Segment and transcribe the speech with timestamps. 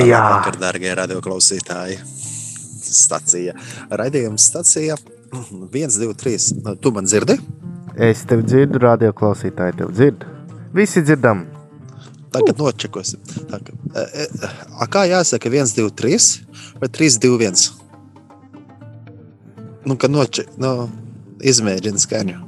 [0.00, 0.20] Stacijā.
[0.32, 1.98] Vakar, darbie radioklausītāji.
[2.80, 3.54] Stacija.
[3.92, 6.76] Raidījums stacija 1, 2, 3.
[6.80, 7.36] Tu man dzirdi?
[8.00, 10.30] Es tevi dzirdu, radio klausītāji, tevi dzirdu.
[10.74, 11.44] Visi dzirdam.
[12.32, 13.20] Tagad nočekosim.
[13.50, 16.30] Tā, ka, e, e, kā jāsaka 1, 2, 3
[16.80, 17.68] vai 3, 2, 1?
[19.84, 20.88] Nu, kad noče, nu,
[21.44, 22.38] izmēģina skaņu.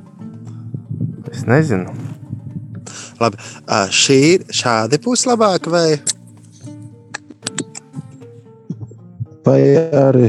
[1.32, 1.92] Es nezinu.
[3.20, 3.38] Labi,
[3.92, 4.20] šī
[4.52, 6.00] šādi būs labāk vai?
[9.46, 9.60] Vai
[9.98, 10.28] arī,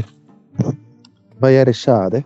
[1.42, 2.24] vai arī šādi?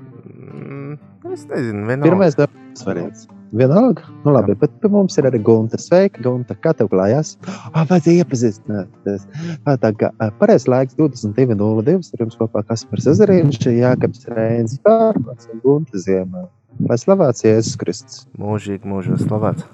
[0.00, 0.98] Mm,
[1.32, 2.06] Es nezinu, vienalga.
[2.08, 3.26] Pirmais darbs variants.
[3.56, 5.78] Vienalga, nu labi, bet pie mums ir arī Gunta.
[5.78, 7.36] Sveika, Gunta, kā tev klājās?
[7.46, 9.26] Ah, vajadzēja iepazīstināties.
[9.64, 11.96] Ah, Tā kā ah, pareizais laiks 22.02.
[12.16, 16.48] Ar jums kopā Kaspars Ezeriņš, Jākaps Reins, Pārpats un Gunta Ziemā.
[16.88, 18.24] Lai slavēts Jēzus Kristus.
[18.40, 19.64] Mūžīgi, mūžīgi slavēts.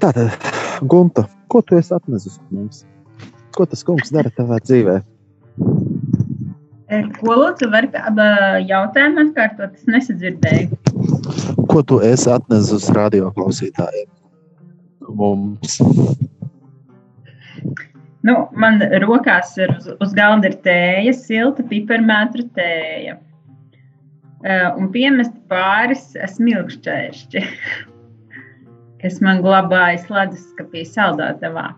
[0.00, 0.32] Tātad,
[0.88, 2.84] Gunta, ko tu esi atnesis mums?
[3.52, 4.94] Ko tas kungs dara tavā dzīvē?
[6.90, 8.28] E, Ko lūdzu, var kādu
[8.70, 9.74] jautājumu atkārtot?
[9.76, 10.78] Es nesadzirdēju.
[11.68, 14.08] Ko tu esi atnesis uz radio klausītājiem?
[15.20, 15.76] Mums.
[18.24, 23.18] Nu, man rokās ir uz, uz galda ir tēja, silta piparmētra tēja.
[24.40, 26.08] E, Un piemest pāris
[26.38, 27.44] smilkšķēšķi,
[29.00, 31.70] kas man glabājas leduskapī saldētavā.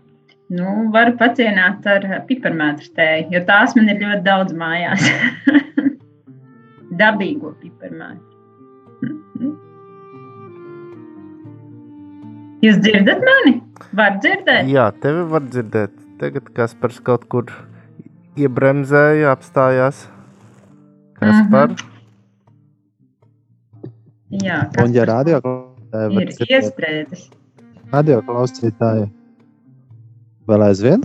[0.52, 5.06] Nu, varu pacienāt ar piparmētra tēju, jo tās man ir ļoti daudz mājās.
[7.00, 8.28] Dabīgo piparmētru.
[12.62, 13.56] Jūs dzirdat mani?
[13.96, 14.68] Var dzirdēt?
[14.70, 15.96] Jā, tevi var dzirdēt.
[16.20, 17.48] Tagad Kaspars kaut kur
[18.38, 20.04] iebremzēja, apstājās.
[21.18, 21.74] Kaspar,
[24.32, 25.40] Jā, Un, ja kas radio
[25.92, 27.26] klausītāji ir iestrēdzis.
[27.92, 29.08] radio klausītāji
[30.48, 31.04] vēl aizvien?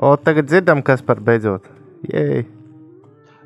[0.00, 1.66] o, tagad dzirdam, Kaspar, beidzot.
[2.08, 2.44] Jej.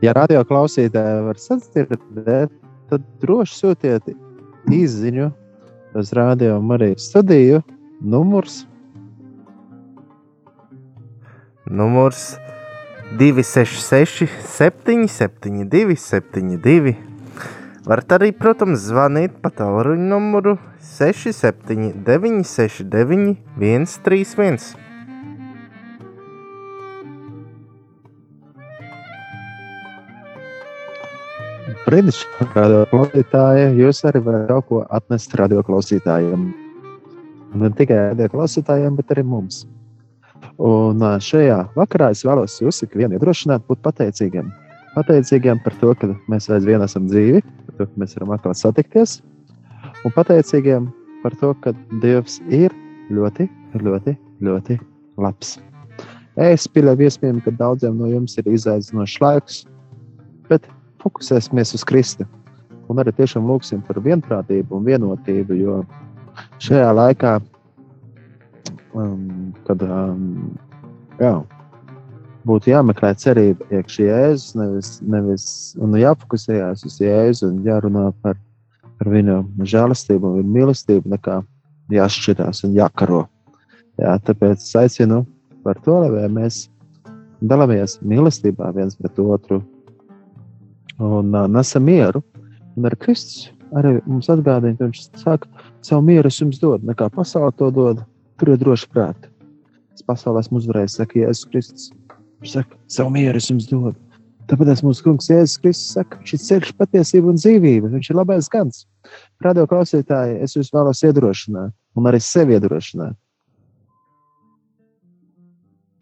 [0.03, 2.53] Ja radio klausītāji var sadzirdēt,
[2.91, 4.13] tad droši sūtiet
[4.71, 5.31] īsiņu
[5.99, 7.63] uz radio Marijas studiju.
[8.05, 8.65] Numurs
[11.65, 12.37] Numurs
[13.19, 17.14] 266, 772, 72.
[17.85, 20.55] Varat arī, protams, zvanīt pa tālruņa numuru
[20.95, 24.85] 679, 69, 131.
[31.85, 33.65] brīnišķīgs radio klausītāji.
[33.83, 36.47] Jūs arī varat kaut ko atnest radio klausītājiem.
[37.55, 39.67] Un Ne tikai radio klausītājiem, bet arī mums.
[40.59, 44.49] Un šajā vakarā es vēlos jūs ikvienu iedrošināt būt pateicīgiem.
[44.95, 47.43] Pateicīgiem par to, ka mēs aizvien esam dzīvi,
[47.75, 49.19] par to, ka mēs varam atkal satikties.
[50.05, 50.89] Un pateicīgiem
[51.23, 52.73] par to, ka Dievs ir
[53.15, 53.49] ļoti,
[53.81, 54.79] ļoti, ļoti
[55.21, 55.59] labs.
[56.35, 59.61] Es pieļauju, iespējams, ka daudziem no jums ir izaicinošs laiks,
[60.51, 60.67] bet
[61.03, 62.27] fokusēsimies uz Kristu.
[62.91, 65.79] Un arī tiešām lūgsim par vienprātību un vienotību, jo
[66.61, 67.39] šajā laikā,
[68.99, 70.51] um, kad um,
[71.23, 71.37] jā,
[72.49, 75.47] būtu jāmeklē cerība iekšā Jēzus, nevis, nevis
[75.81, 78.37] un jāfokusējas uz Jēzu un jārunā par,
[78.99, 79.41] par viņa
[79.75, 81.41] žēlastību un viņa mīlestību, nekā
[81.95, 83.25] jāšķirās un jākaro.
[84.01, 85.23] Jā, tāpēc es aicinu
[85.65, 86.67] par to, lai mēs
[87.45, 89.61] dalāmies mīlestībā viens pret otru
[90.99, 92.23] un uh, nesam mieru.
[92.75, 97.11] Un ar Kristus arī mums atgādina, ka viņš saka, savu mieru es jums dodu, nekā
[97.15, 98.03] pasaule to dod.
[98.39, 99.31] Tur ir droši prāti.
[99.95, 101.93] Es pasaulē esmu uzvarējis, saka Jēzus Kristus.
[102.45, 103.97] Viņš saka, savu mieru es jums dodu.
[104.51, 107.89] Tāpēc mūsu kungs Jēzus Kristus saka, ir ceļš, patiesība un dzīvība.
[107.95, 108.83] Viņš ir labais gans.
[109.41, 113.17] Radio klausītāji, es jūs vēlos iedrošināt, un arī sevi iedrošināt.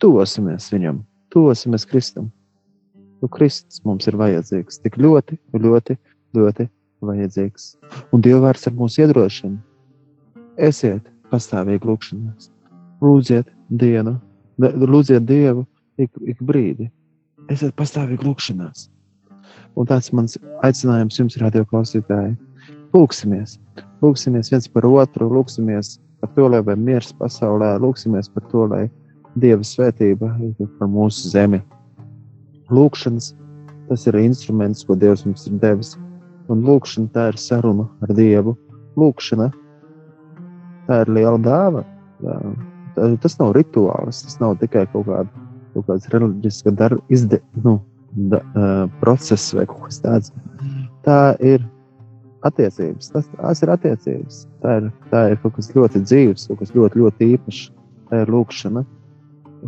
[0.02, 2.26] Tuvosimies viņam, tuvosimies Kristum.
[3.22, 5.94] Jo Kristus mums ir vajadzīgs tik ļoti, ļoti,
[6.34, 6.66] ļoti
[7.06, 7.76] vajadzīgs.
[8.10, 9.60] Un Dieva vārds ar mūsu iedrošinu.
[10.58, 12.50] Esiet pastāvīgi lūgšanās.
[12.98, 14.18] Lūdziet dienu,
[14.58, 15.68] lūdziet Dievu
[16.00, 16.88] ik, ik brīdi.
[17.50, 18.86] Esiet pastāvīgi lūgšanās.
[19.76, 22.36] Un tāds mans aicinājums jums, radio klausītāji.
[22.92, 23.56] Lūksimies,
[24.04, 28.88] lūksimies viens par otru, lūksimies par to, lai ir miers pasaulē, lūksimies par to, lai
[29.40, 30.28] Dieva svētība
[30.78, 31.62] par mūsu zemi.
[32.68, 33.30] Lūkšanas
[33.88, 35.94] tas ir instruments, ko Dievs mums ir devis.
[36.52, 38.54] Un lūkšana tā ir saruna ar Dievu.
[39.00, 39.48] Lūkšana
[40.88, 41.88] tā ir liela dāvana.
[43.24, 45.41] Tas nav rituāls, tas nav tikai kaut kāda
[45.74, 47.78] kaut kāds reliģisks dar, izde, nu,
[48.32, 50.34] da, uh, process vai kaut kas tāds.
[51.06, 51.64] Tā ir
[52.46, 53.12] attiecības.
[53.14, 54.42] Tas, tās ir attiecības.
[54.62, 57.62] Tā ir, tā ir kaut kas ļoti dzīves, kaut kas ļoti, ļoti īpašs.
[58.10, 58.84] Tā ir lūkšana.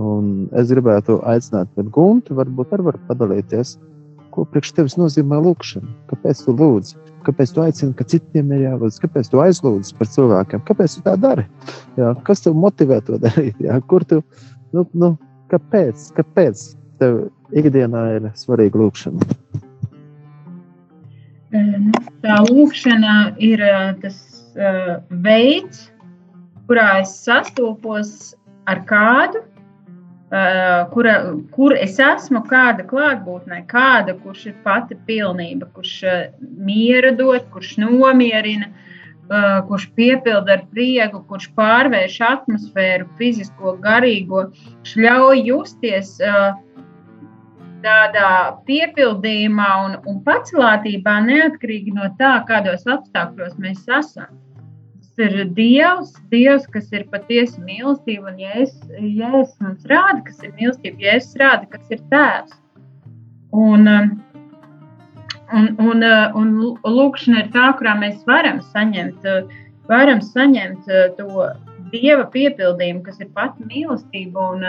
[0.04, 3.76] Un es gribētu aicināt, ka Gunte varbūt arī var padalīties,
[4.34, 5.92] ko priekš tevis nozīmē lūkšana.
[6.10, 6.98] Kāpēc tu lūdzi?
[7.24, 8.98] Kāpēc tu aicini, ka citiem ir jālūdz?
[9.04, 10.64] Kāpēc tu aizlūdz par cilvēkiem?
[10.66, 11.46] Kāpēc tu tā dari?
[11.96, 13.54] Jā, kas tev motivē to darīt?
[13.62, 14.20] Jā, kur tu,
[14.74, 15.14] nu, nu,
[15.52, 16.10] kāpēc?
[16.18, 16.62] Kāpēc
[17.00, 17.24] tev
[17.56, 19.32] ikdienā ir svarīga lūkšana?
[22.24, 23.62] Tā lūkšana ir
[24.02, 24.16] tas
[24.58, 24.94] uh,
[25.24, 25.88] veids,
[26.68, 28.32] kurā es sastopos
[28.70, 29.48] ar kādu,
[30.34, 31.12] Uh, kura,
[31.54, 35.92] kur es esmu, kāda klātbūtnē, kāda, kurš ir pati pilnība, kurš
[36.64, 38.93] mieru dod, kurš nomierina, uh,
[39.68, 46.14] kurš piepilda ar prieku, kurš pārvērš atmosfēru, fizisko, garīgo, kurš ļauj justies
[47.84, 48.30] tādā
[48.68, 54.32] piepildījumā un, un pacelātībā neatkarīgi no tā, kādos apstākļos mēs esam
[55.18, 58.32] ir Dievs, Dievs, kas ir patiesi mīlestība.
[58.32, 62.02] Un, ja es, ja es mums rāda, kas ir mīlestība, ja es rādu, kas ir
[62.12, 62.56] tēvs.
[63.54, 64.14] Un, um,
[65.54, 66.52] un, un, uh, un
[66.82, 69.58] lūkšana ir tā, kurā mēs varam saņemt, uh,
[69.90, 71.50] varam saņemt uh, to
[71.94, 74.48] Dieva piepildījumu, kas ir pati mīlestība.
[74.54, 74.64] Un,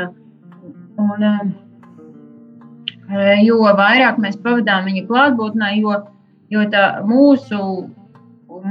[1.01, 1.53] un,
[3.41, 5.95] jo vairāk mēs pavadām viņa klātbūtnē, jo,
[6.53, 7.59] jo tā mūsu,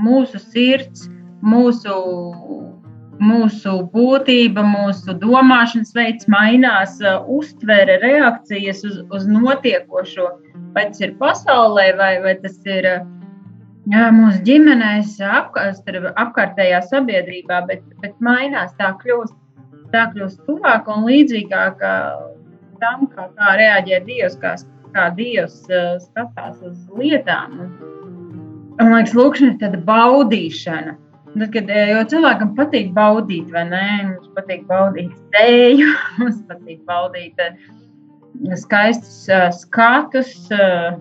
[0.04, 1.08] mūsu sirds
[1.44, 1.94] mūsu,
[3.22, 6.98] mūsu būtība, mūsu domāšanas veids mainās,
[7.38, 10.30] uztvere, reakcijas uz, uz notiekošo.
[10.74, 13.06] Vai tas ir pasaulē, vai, vai tas ir uh,
[13.92, 15.90] jā, mūsu ģimenēs, apkārt,
[16.20, 19.36] apkārtējā sabiedrībā, bet, bet mainās tā kļūst,
[19.94, 21.84] tā kļūst tuvāk un līdzīgāk
[22.82, 24.56] tam, kā, kā reaģē Dievs, kā,
[24.96, 27.62] kā Dievs uh, skatās uz lietām.
[28.80, 30.98] Man liekas, lūkšana ir tāda baudīšana.
[31.34, 31.70] Tad, kad,
[32.10, 33.86] cilvēkam patīk baudīt, vai ne?
[34.06, 35.88] Mums patīk baudīt dēļu,
[36.20, 37.56] mums patīk baudīt eh,
[38.58, 39.24] skaistus
[39.60, 40.96] skatus, uh,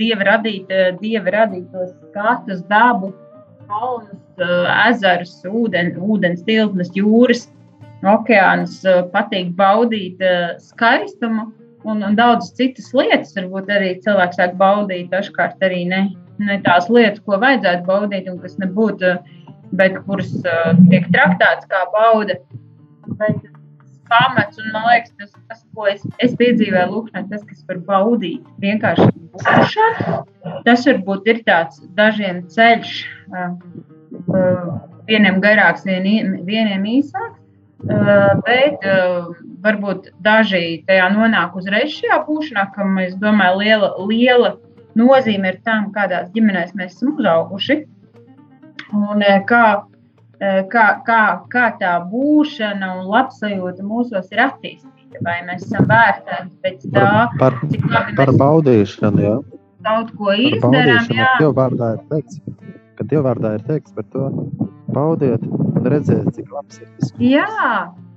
[0.00, 3.12] dieva, radīt, uh, dieva radītos skatus, dabu,
[3.70, 4.18] kalnus,
[4.88, 7.46] ezerus, ūden, ūdens tilpnes, jūras,
[8.06, 8.80] okeānus.
[9.12, 10.22] Patīk baudīt
[10.64, 11.50] skaistumu
[11.84, 13.34] un, un daudzas citas lietas.
[13.36, 16.02] Varbūt arī cilvēks sāk baudīt, dažkārt arī ne,
[16.40, 19.18] ne tās lietas, ko vajadzētu baudīt un kas nebūtu.
[19.78, 20.32] Bet kuras
[20.90, 22.40] tiek traktētas kā bauda.
[23.20, 23.49] Bet
[24.10, 28.46] pamats, un man liekas, tas, tas ko es, es piedzīvoju, lūkšanā, tas, kas var baudīt
[28.62, 30.20] vienkārši būšanu,
[30.66, 32.96] tas varbūt ir tāds dažiem ceļš,
[33.32, 33.52] uh,
[34.34, 34.72] uh,
[35.10, 37.36] vieniem garāks, vien, vieniem īsāks.
[37.80, 39.30] Uh, bet uh,
[39.64, 44.50] varbūt daži tajā nonāk uzreiz šajā būšanā, kam es domāju, liela, liela
[45.00, 47.78] nozīme ir tam, kādās ģimenēs mēs esam uzauguši.
[48.92, 49.62] Un kā,
[50.40, 51.20] kā, kā,
[51.52, 55.20] kā tā būšana un labsajūta mūsos ir attīstīta.
[55.26, 57.06] Vai mēs esam vērtēti pēc tā,
[57.40, 59.36] par, cik labi par baudīšanu, jā.
[59.86, 61.08] kaut ko izdarām.
[61.10, 62.38] Jā, Dieva vārdā ir teikts,
[62.96, 64.28] ka Dieva vārdā ir teikts par to
[64.94, 67.10] baudiet un redziet, cik labs ir tas.
[67.18, 67.48] Jā,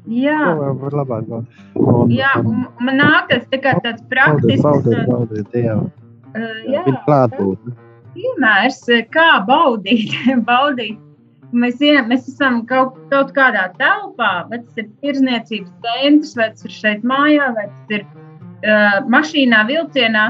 [0.05, 0.37] jā.
[0.45, 1.63] To var labāk baudīt.
[1.81, 4.61] Un, jā, un man nāk tas tā kā tāds praktisks.
[4.61, 5.89] Baudiet, baudiet, baudiet Dievu.
[6.33, 6.85] Uh, jā.
[6.85, 7.81] Viņa klātbūtne
[8.13, 8.81] piemērs,
[9.13, 10.13] kā baudīt.
[10.49, 10.99] baudīt.
[11.53, 16.73] Mēs, mēs esam kaut, kaut kādā telpā, vai tas ir tirzniecības centrs, vai tas ir
[16.73, 20.23] šeit mājā, vai tas ir uh, mašīnā, vilcienā.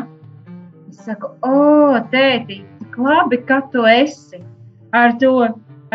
[0.91, 4.41] Es saku, o, tēti, cik labi, ka tu esi.
[4.93, 5.31] Ar, to,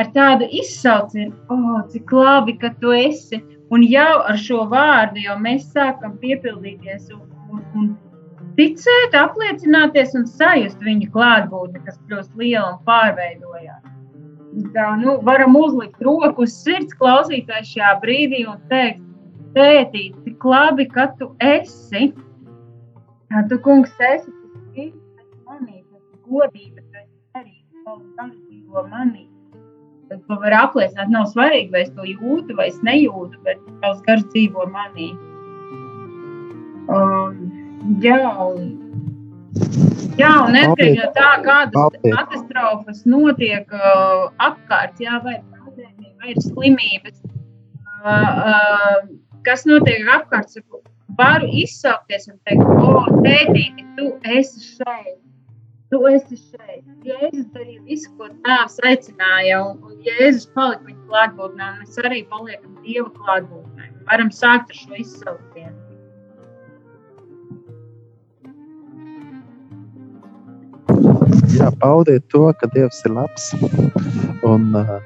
[0.01, 3.43] ar tādu izsaucienu, o, cik labi, ka tu esi.
[3.71, 7.91] Un jau ar šo vārdu mēs sākam piepildīties un, un, un
[8.57, 13.98] ticēt, apliecināties un sajust viņa klātbūtni, kas kļūst liela un pārveidojās.
[14.75, 19.03] Tā, nu, varam uzlikt roku uz sirds klausītājai šajā brīdī un teikt,
[19.55, 22.11] tētī, cik labi, ka tu esi.
[23.51, 27.55] Tu, kungs, esi tas brīdis, kas manī, tas godība, tas arī
[28.19, 29.29] taisnīgo manī.
[30.09, 31.13] Tad to var apliecināt.
[31.13, 35.13] Nav svarīgi, vai es to jūtu, vai es nejūtu, bet tavs gars dzīvo manī.
[36.89, 37.59] Um,
[38.03, 38.88] Jā, un,
[40.19, 46.43] jā, un neatkarīgi no tā, kādas katastrofas notiek uh, apkārt, jā, vai, pandēmija, vai ir
[46.45, 47.23] slimības,
[48.03, 49.01] uh, uh,
[49.47, 50.59] kas notiek apkārt,
[51.19, 55.17] varu izsaukties un teikt, o, tētīti, tu esi šeit.
[55.89, 56.85] Tu esi šeit.
[57.07, 62.23] Jēzus darīja visu, ko tēvs aicināja, un, un Jēzus palika viņa klātbūtnē, un mēs arī
[62.29, 63.93] paliekam Dieva klātbūtnē.
[64.11, 65.88] Varam sākt ar šo izsaucienu.
[71.59, 73.51] Jā, baudīt to, ka Dievs ir labs.
[74.47, 74.99] Un, uh,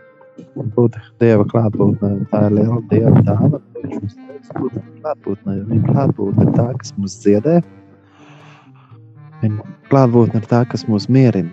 [0.76, 3.61] būt Dieva klātbūtnē, tā ir liela Dieva dāvana.
[3.82, 5.56] Viņš mums būt klātbūtnē.
[5.71, 7.56] Viņa klātbūtne ir tā, kas mūs dziedē.
[9.42, 11.50] Viņa klātbūtne ir tā, kas mūs mierina.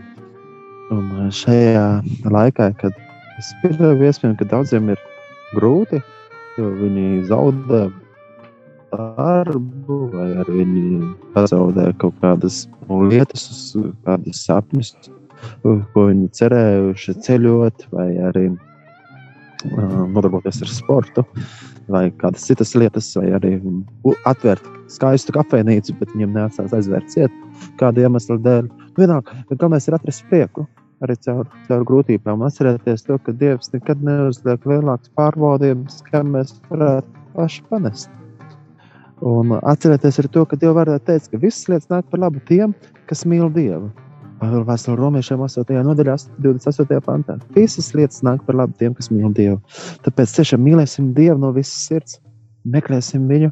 [0.94, 1.86] Un šajā
[2.26, 2.96] laikā, kad
[3.38, 5.02] es iespējams, ka daudziem ir
[5.54, 6.02] grūti,
[6.58, 7.88] jo viņi zaudē
[8.92, 13.76] darbu, vai arī viņi pazaudē kaut kādas lietas,
[14.08, 14.94] kādas sapņus,
[15.64, 21.26] ko viņi cerējuši ceļot, vai arī uh, nodarboties ar sportu,
[21.90, 23.56] vai kādas citas lietas, vai arī
[24.30, 28.70] atvērt skaistu kafejnīcu, bet viņiem neatsās aizvērt ciet kādu iemeslu dēļ.
[29.00, 30.68] Vienalga, galvenais ir atrast prieku.
[31.00, 37.24] Arī caur, caur grūtībām atcerēties to, ka Dievs nekad neuzliek lielākas pārbaudījumus, kā mēs varētu
[37.38, 38.12] paši panest.
[39.22, 42.74] Un atcerieties to, ka Dieva vārdā teica, ka visas lietas nāk par labu tiem,
[43.10, 43.90] kas mīl Dievu.
[44.40, 45.74] Vēsturē romiešiem 8.
[45.84, 47.00] nodaļā, 28.
[47.04, 47.36] pantā.
[47.56, 49.58] Visas lietas nāk par labu tiem, kas mīl Dievu.
[50.06, 52.22] Tāpēc tiešām mīlēsim Dievu no visas sirds,
[52.64, 53.52] meklēsim viņu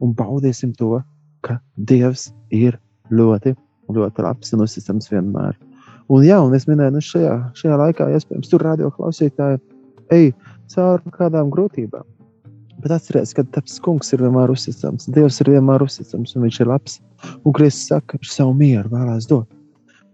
[0.00, 1.02] un baudīsim to,
[1.44, 2.80] ka Dievs ir
[3.12, 3.52] ļoti,
[3.92, 5.58] ļoti labs un uzticams vienmēr.
[6.08, 9.60] Un, jā, un es minēju, nu šajā, šajā laikā, iespējams, tur radio klausītāji
[10.12, 10.32] ej
[10.72, 12.04] cauri kādām grūtībām.
[12.82, 15.06] Bet atcerieties, ka tas kungs ir vienmēr uzticams.
[15.14, 16.96] Dievs ir vienmēr uzticams un viņš ir labs.
[17.46, 19.46] Un Kristus saka, ka viņš savu mieru vēlēs dot.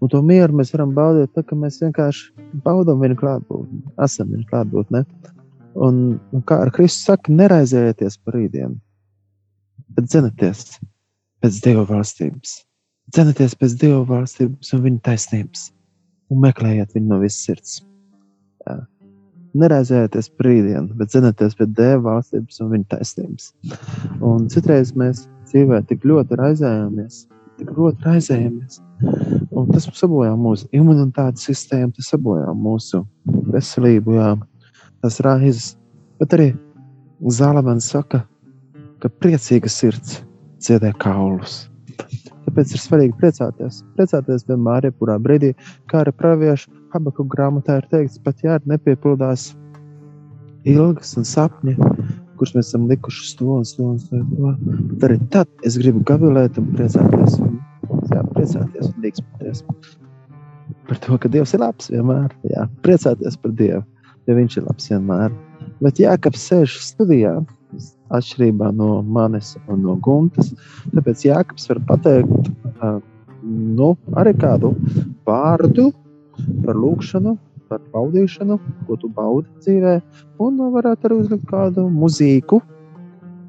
[0.04, 4.44] Un to mieru mēs varam baudīt, tā, ka mēs vienkārši baudām viņa klātbūtni, esam viņa
[4.52, 5.02] klātbūtnē.
[5.88, 6.02] Un,
[6.34, 8.76] un kā ar Kristus saka, neraizējieties par rītdienu,
[9.96, 10.78] bet dzenieties
[11.42, 12.54] pēc Dieva valstības.
[13.14, 15.66] Dzenieties pēc Dieva valstības un viņa taisnības
[16.28, 17.80] un meklējiet viņu no visas sirds.
[18.68, 18.78] Jā
[19.60, 23.50] neraizējieties par rītdienu, bet zinieties pie Dieva valstības un viņa taisnības.
[24.24, 27.24] Un citreiz mēs dzīvē tik ļoti raizējamies,
[27.60, 28.80] tik ļoti raizējamies.
[29.54, 33.04] Un tas sabojā mūsu imunitātes sistēmu, tas sabojā mūsu
[33.54, 34.32] veselību, jā,
[35.02, 35.74] tas raizes.
[36.18, 36.52] Bet arī
[37.34, 38.22] Zālamans saka,
[39.02, 40.20] ka priecīga sirds
[40.62, 41.64] dziedē kaulus.
[42.58, 43.76] Tāpēc ir svarīgi priecāties.
[43.94, 45.52] Priecāties vienmēr, jebkurā brīdī,
[45.86, 49.52] kā arī praviešu Habaku grāmatā ir teikts, pat ja nepiepildās
[50.66, 51.76] ilgas un sapņi,
[52.34, 53.68] kurus mēs esam likuši to un
[54.02, 54.16] to.
[54.90, 57.38] Tad arī tad es gribu gavilēt un priecāties.
[58.10, 59.62] Jā, priecāties un līdzpēties.
[60.90, 62.34] Par to, ka Dievs ir labs vienmēr.
[62.50, 63.84] Jā, priecāties par Dievu,
[64.26, 65.30] jo Viņš ir labs vienmēr.
[65.78, 67.36] Bet Jākaps sēž studijā,
[68.14, 70.52] atšķirībā no manis un no Guntas.
[70.94, 73.00] Tāpēc Jākaps var pateikt uh,
[73.42, 74.72] nu, arī kādu
[75.26, 75.90] vārdu,
[76.64, 77.34] par lūkšanu,
[77.68, 79.98] par baudīšanu, ko tu baudi dzīvē,
[80.44, 82.62] un varētu arī uzlikt kādu mūzīku,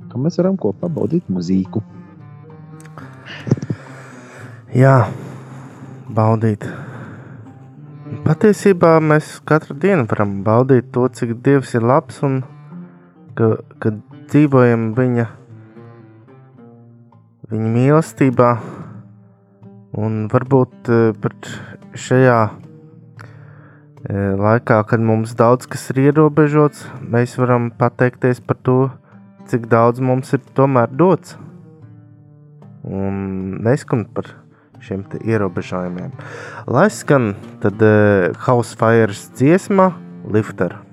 [0.09, 1.81] ka mēs varam kopā baudīt mūzīku.
[4.75, 5.09] Jā,
[6.13, 6.65] baudīt.
[8.25, 12.41] Patiesībā mēs katru dienu varam baudīt to, cik Dievs ir labs un
[13.37, 13.93] ka, ka
[14.31, 15.27] dzīvojam viņa,
[17.51, 18.49] viņa mīlestībā.
[19.99, 21.53] Un varbūt eh, pat
[21.97, 22.41] šajā
[24.09, 28.77] laikā, kad mums daudz kas ir ierobežots, mēs varam pateikties par to,
[29.49, 31.35] cik daudz mums ir tomēr dots.
[32.83, 34.29] Un neskumt par
[34.79, 36.13] šiem ierobežojumiem.
[36.67, 39.91] Lai skan tad uh, House Fires dziesma
[40.31, 40.88] Lifter.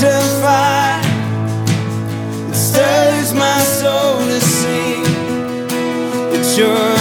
[0.00, 1.00] Fire,
[2.48, 5.04] it stirs my soul to sing.
[6.32, 6.91] That you're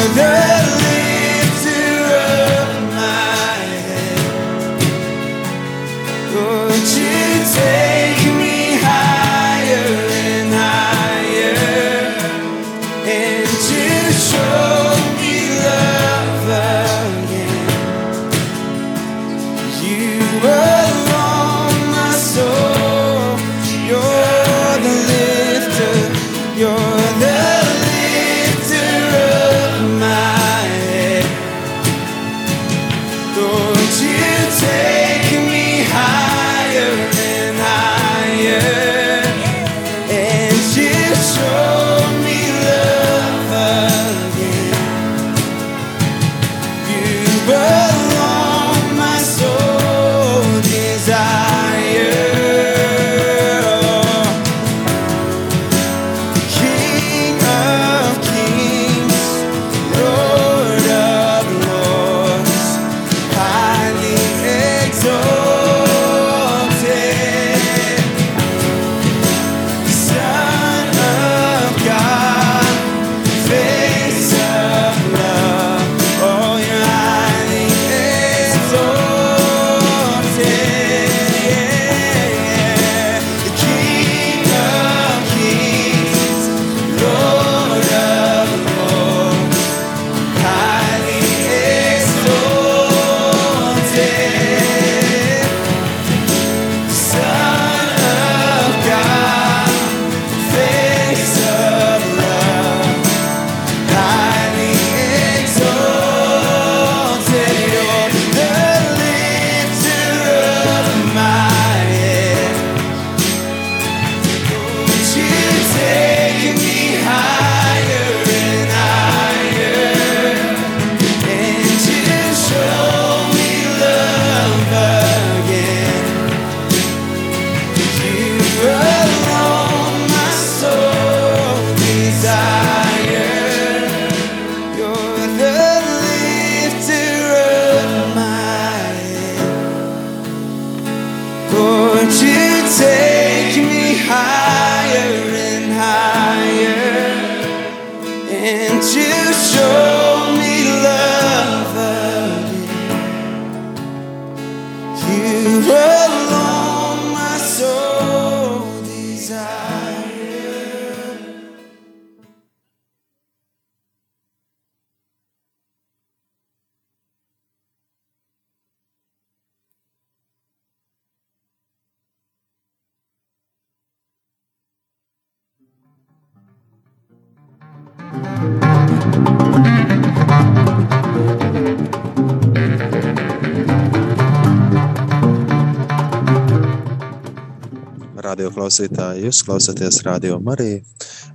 [188.21, 190.81] Radio klausītāji, jūs klausāties Radio Mariju.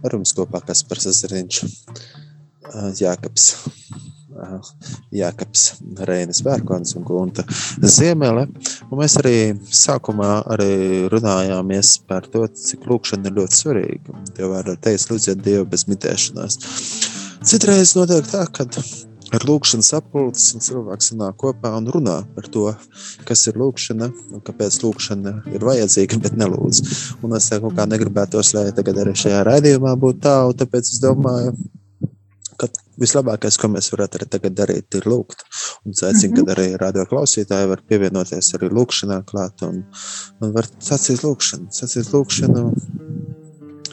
[0.05, 1.61] Ar jums kopā Kaspars Zariņš,
[3.01, 3.46] Jākaps,
[4.37, 4.59] ā,
[5.18, 5.64] Jākaps
[6.09, 7.46] Reinis Vērkons un Gunta
[7.83, 8.46] Ziemele.
[8.87, 9.37] Un mēs arī
[9.83, 10.70] sākumā arī
[11.12, 14.20] runājāmies par to, cik lūkšana ir ļoti svarīga.
[14.38, 16.61] Tev vārdā teica, lūdziet Dievu bez mitēšanās.
[17.46, 18.68] Citreiz notiek tā, ka
[19.34, 22.66] ar lūkšanu sapulces un cilvēks sanāk kopā un runā par to,
[23.26, 26.82] kas ir lūkšana un kāpēc lūkšana ir vajadzīga, bet nelūdz.
[27.26, 31.02] Un es kaut kā negribētos, lai tagad arī šajā raidījumā būtu tā, un tāpēc es
[31.02, 31.56] domāju,
[32.56, 32.70] ka
[33.02, 35.42] vislabākais, ko mēs varētu arī tagad darīt, ir lūgt.
[35.84, 36.36] Un es aicinu, Mhm.
[36.46, 39.84] kad arī radio klausītāji var pievienoties arī lūkšanā klāt un,
[40.40, 42.62] un var sacīt lūkšanu, sacīt lūkšanu.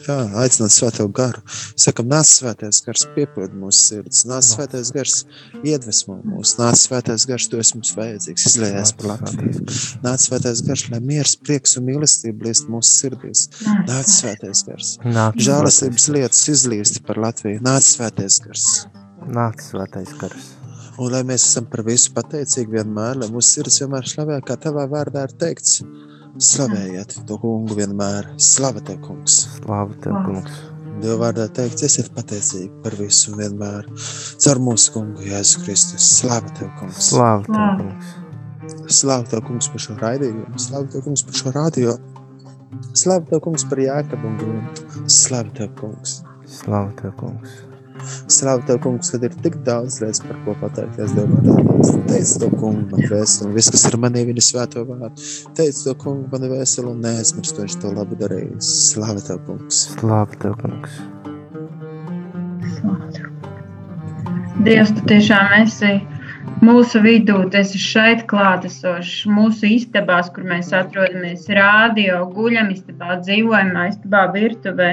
[0.03, 1.39] Jā, aicināt svēto garu.
[1.79, 4.23] Sakam, nāc svētais gars, piepildi mūsu sirds.
[4.27, 5.21] Nāc svētais gars,
[5.63, 6.57] iedvesmo mūs.
[6.59, 8.47] Nāc svētais gars, tu esi mums vajadzīgs.
[8.51, 9.63] Izlējies par Latviju.
[10.03, 13.45] Nāc svētais gars, lai miers, prieks un mīlestība liest mūsu sirdīs.
[13.87, 14.97] Nāc svētais gars.
[15.07, 17.63] Nāc, Žēlastības lietas izlīsti par Latviju.
[17.63, 18.67] Nāc svētais gars.
[19.23, 20.51] Nāc, svētais gars.
[21.01, 24.83] Un lai mēs esam par visu pateicīgi vienmēr, lai mūsu sirds vienmēr slavē, kā tavā
[24.91, 25.79] vārdā ir teikts.
[26.41, 28.31] Slavējiet to kungu vienmēr.
[28.41, 29.35] Slava tev, kungs!
[29.59, 30.55] Slāva tev, kungs.
[31.03, 33.85] Dieva vārdā teikts, esiet pateicīgi par visu vienmēr.
[34.41, 36.07] Caur mūsu kungu Jēzu Kristus.
[36.17, 37.11] Slava tev, kungs!
[37.11, 38.15] Slāva tev, kungs.
[38.97, 40.63] Slava tev, kungs, par šo raidījumu.
[40.65, 41.93] Slava tev, kungs, par šo radio.
[42.97, 45.05] Slavu tev, kungs, par Jāekabu un Guntu.
[45.19, 46.17] Slavu tev, kungs.
[46.49, 47.61] Slavu tev, kungs.
[48.31, 51.81] Slavu tev, kungs, kad ir tik daudz lietas, par ko pateikties Dievam.
[52.09, 55.27] Teic to, kungu, man vēstuli, un viss, kas ir manī, viņa svēto vārdu.
[55.57, 58.71] Teic to, kungu, man vēstuli, un neaizmirst, ka viņš to labu darījis.
[58.93, 59.85] Slavu tev, kungs.
[59.97, 61.01] Slavu tev, kungs.
[64.63, 65.95] Dievs, tu tiešām esi
[66.63, 73.87] mūsu vidū, tu esi šeit klātesošs, mūsu istabās, kur mēs atrodamies, rādio, guļam istabā, dzīvojamā
[73.91, 74.89] istabā, virtuvē,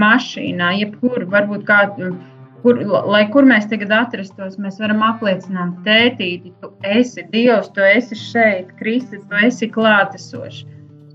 [0.00, 2.14] mašīnā, jebkur, varbūt kādu.
[2.60, 8.18] Kur, lai kur mēs tagad atrastos, mēs varam apliecināt, tētīti, tu esi Dievs, tu esi
[8.20, 10.66] šeit, Kristus, tu esi klātesošs.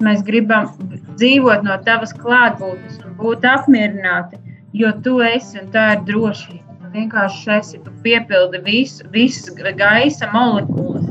[0.03, 0.71] Mēs gribam
[1.15, 4.41] dzīvot no tavas klātbūtnes un būt apmierināti,
[4.75, 6.79] jo tu esi un tā ir drošība.
[6.81, 11.05] Tu vienkārši esi, tu piepildi visu, visas gaisa molekulas.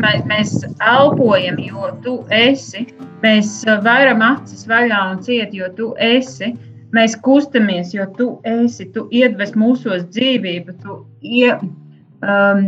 [0.00, 0.52] Mēs, mēs
[0.84, 2.84] elpojam, jo tu esi.
[3.24, 6.52] Mēs varam acis vaļā un ciet, jo tu esi.
[6.96, 8.88] Mēs kustamies, jo tu esi.
[8.94, 11.52] Tu iedves mūsos dzīvību, tu, ie,
[12.24, 12.64] um,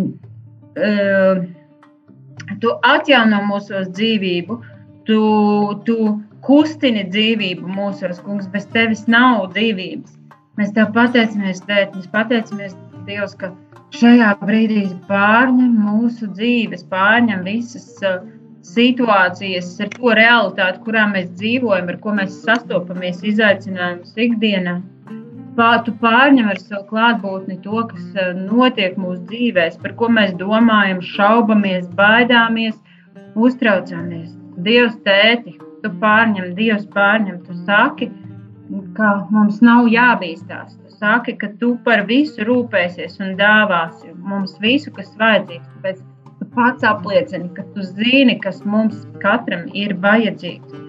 [0.78, 1.40] um,
[2.62, 4.58] tu atjauno mūsos dzīvību,
[5.08, 5.22] tu,
[5.88, 5.96] tu
[6.46, 8.46] kustini dzīvību mūsos, kungs.
[8.52, 10.18] Bez tevis nav dzīvības.
[10.60, 12.76] Mēs tev pateicamies, Tēt, mēs pateicamies,
[13.08, 13.50] Dievs, ka
[13.96, 18.20] šajā brīdī pārņem mūsu dzīves, pārņem visas uh,
[18.66, 24.78] situācijas, ar to realitāti, kurā mēs dzīvojam, ar ko mēs sastopamies, izaicinājumus ikdienā.
[25.56, 30.32] Pār, tu pārņem ar savu klātbūtni to, kas uh, notiek mūsu dzīvēs, par ko mēs
[30.40, 32.78] domājam, šaubamies, baidāmies,
[33.36, 34.30] uztraucamies.
[34.64, 38.08] Dievs, tēti, tu pārņem, Dievs pārņem, tu saki,
[38.96, 40.78] ka mums nav jābīstās.
[40.78, 45.68] Tu saki, ka tu par visu rūpēsies un dāvāsi mums visu, kas vajadzīgs.
[45.74, 46.00] Tāpēc
[46.56, 50.80] pats apliecini, ka tu zini, kas mums katram ir vajadzīgs.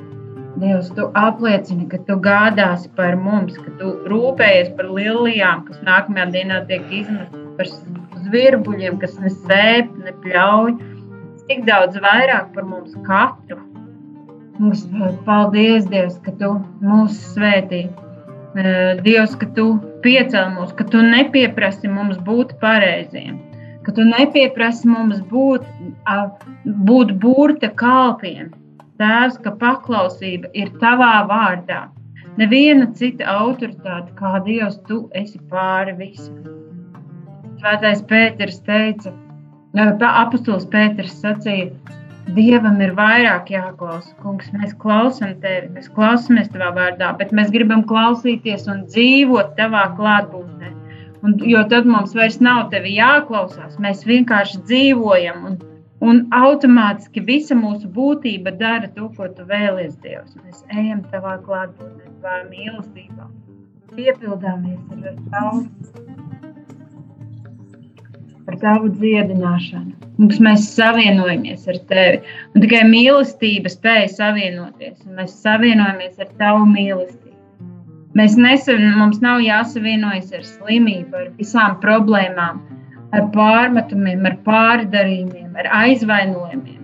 [0.62, 6.28] Dievs, tu apliecini, ka tu gādāsi par mums, ka tu rūpējies par lielijām, kas nākamajā
[6.36, 7.70] dienā tiek izmestas, par
[8.28, 10.76] zvirbuļiem, kas nesēp, nepļauj.
[11.50, 13.60] Tik daudz vairāk par mums katru.
[14.62, 14.86] Mums
[15.26, 16.52] paldies, Dievs, ka Tu
[16.86, 17.88] mūs svētī.
[19.02, 19.66] Dievs, ka Tu
[20.06, 23.42] piecēl mūs, ka Tu nepieprasi mums būt pareiziem,
[23.86, 25.66] ka Tu nepieprasi mums būt,
[26.90, 28.52] būt burta kalpiem.
[29.02, 31.88] Tēvs, ka paklausība ir Tavā vārdā.
[32.38, 36.40] Neviena cita autoritāte kā Dievs, Tu esi pāri visam.
[37.60, 39.14] Svētais Pēters teica,
[39.76, 41.72] apustulis Pēters sacīja,
[42.34, 44.14] Dievam ir vairāk jāklausa.
[44.24, 49.90] Kungs, mēs klausām tevi, mēs klausāmies tavā vārdā, bet mēs gribam klausīties un dzīvot tavā
[49.98, 50.72] klātbūtnē.
[51.24, 53.78] Un, jo tad mums vairs nav tevi jāklausās.
[53.84, 55.60] Mēs vienkārši dzīvojam, un,
[56.04, 60.36] un automātiski visa mūsu būtība dara to, ko tu vēlies, Dievs.
[60.44, 63.30] Mēs ejam tavā klātbūtnē, tavā mīlestībā.
[63.94, 65.64] Piepildāmies ar tavu
[68.46, 69.94] par tavu dziedināšanu.
[70.20, 72.22] Mums mēs savienojamies ar tevi.
[72.54, 75.00] Un tikai mīlestība spēja savienoties.
[75.18, 77.23] Mēs savienojamies ar tavu mīlestību.
[78.18, 82.62] Mēs nesam, mums nav jāsavienojas ar slimību, ar visām problēmām,
[83.14, 86.84] ar pārmetumiem, ar pārdarījumiem, ar aizvainojumiem,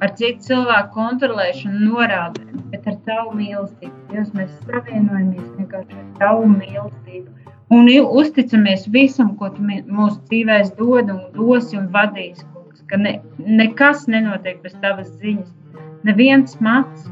[0.00, 3.92] ar citu cilvēku kontrolēšanu, norādēm, bet ar tavu mīlestību.
[4.14, 7.40] Dievs, mēs savienojamies vienkārši ar tavu mīlestību
[7.70, 12.46] un uzticamies visam, ko tu mūsu dzīvēs dod un dosi un vadīsi.
[12.54, 15.52] Kungs, ka ne, nekas nenotiek bez tavas ziņas.
[16.08, 17.06] Neviens mats,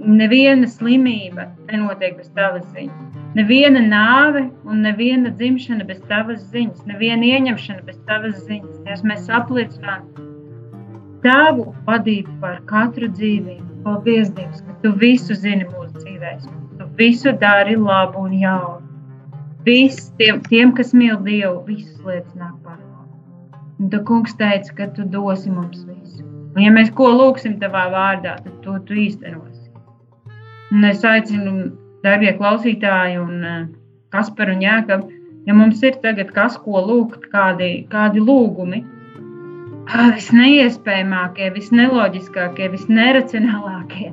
[0.00, 3.20] neviena slimība nenotiek bez tavas ziņas.
[3.38, 8.82] Neviena nāve un neviena dzimšana bez tavas ziņas, neviena ieņemšana bez tavas ziņas.
[8.86, 10.08] Tās mēs apliecinām
[11.24, 13.66] tavu vadību par katru dzīvību.
[13.84, 16.42] Paldies, Dievs, ka tu visu zini mūsu dzīvēm.
[16.78, 18.86] Tu visu dari labu un jaunu.
[19.64, 23.60] Viss, tiem, tiem, kas mīl Dievu, visas lietas nāk par labu.
[23.80, 26.29] Un tad kungs teica, ka tu dosi mums visu.
[26.50, 29.68] Un ja mēs ko lūgsim tavā vārdā, tad to tu īstenosi.
[30.74, 31.70] Un es aicinu,
[32.04, 33.60] darbie klausītāji, un uh,
[34.14, 35.10] Kasparu un Jākabu,
[35.46, 38.82] ja mums ir tagad kas, ko lūgt, kādi, kādi lūgumi,
[39.90, 44.10] visneiespējamākie, visneloģiskākie, visneracionālākie,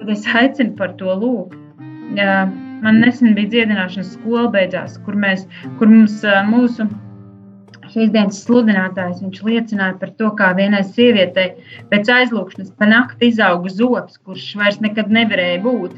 [0.00, 1.56] tad es aicinu par to lūgt.
[2.80, 5.44] Man nesen bija dziedināšanas skola beidzās, kur, mēs,
[5.78, 6.86] kur mums, mūsu
[7.94, 11.54] šīs dienas sludinātājs liecināja par to, kā vienai sievietei
[11.92, 15.96] pēc aizlūgšanas pa nakti izauga zobs, kurš vairs nekad nevarēja būt,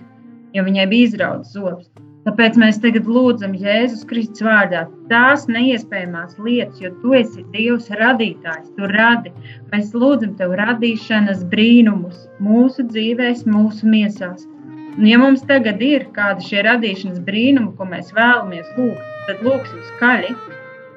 [0.56, 1.90] jo viņai bija izrauts zobs.
[2.22, 8.68] Tāpēc mēs tagad lūdzam Jēzus Kristus vārdā tās neiespējamās lietas, jo tu esi Dievs radītājs,
[8.76, 9.32] tu radi.
[9.72, 14.46] Mēs lūdzam tev radīšanas brīnumus mūsu dzīvēs, mūsu miesās.
[14.92, 19.86] Un, ja mums tagad ir kādi šie radīšanas brīnumi, ko mēs vēlamies lūgt, tad lūgsim
[19.94, 20.36] skaļi.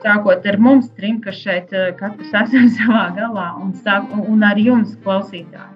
[0.06, 4.60] Sākot ar mums trim, kas šeit eh, katrs esam savā galā, un, sāk, un ar
[4.62, 5.72] jums, klausītāji.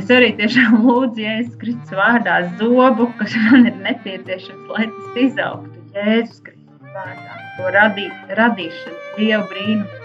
[0.00, 5.84] Es arī tiešām lūdzu, Jēzus Kristus vārdā, zobu, kas man ir nepieciešams, lai tas izaugtu
[5.98, 7.40] Jēzus Kristus vārdā.
[7.58, 9.96] To radīt, radīšanu, Dievu brīnumu.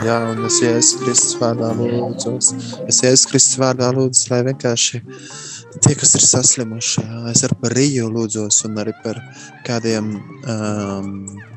[0.00, 2.38] Jā, un es Jēzus Kristus vārdā lūdzu.
[2.88, 5.02] Es Jēzus Kristus vārdā lūdzu, lai vienkārši
[5.80, 9.20] tie, kas ir saslimuši, es arī par Riju lūdzos un arī par
[9.66, 11.10] kādiem um,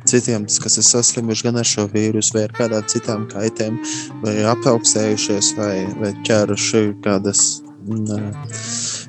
[0.08, 3.80] citiem, kas ir saslimuši gan ar šo vīrusu, vai ar kādām citām kaitēm,
[4.24, 7.46] vai apaugstējušies, vai, vai ķēruši kādas
[7.90, 8.32] m,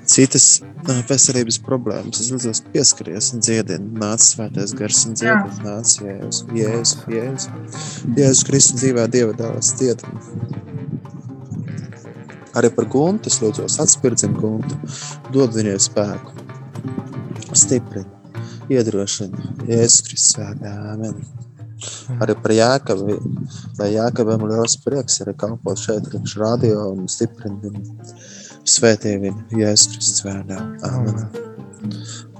[0.06, 0.48] citas
[1.08, 2.20] veselības problēmas.
[2.22, 7.48] Es lūdzu, pieskaries un dziedini, nāc svētais gars un dziedini, nāc Jēzus, Jēzus, Jēzus.
[8.16, 10.64] Jēzus Kristus dzīvē Dieva dēls dziedini.
[12.56, 14.78] Arī par guntu es lūdzu, atspirdzim guntu,
[15.34, 16.36] dod viņai spēku,
[17.56, 18.16] stiprini
[18.72, 20.72] iedrošina Jēzus Kristus vārdā.
[20.92, 21.18] Amen.
[22.24, 23.18] Arī par Jākabu,
[23.78, 28.14] lai Jākabam liels prieks arī kalpot šeit, viņš radio un stiprina viņu,
[28.76, 30.62] svētī viņu Jēzus Kristus vārdā.
[30.88, 31.45] Amen.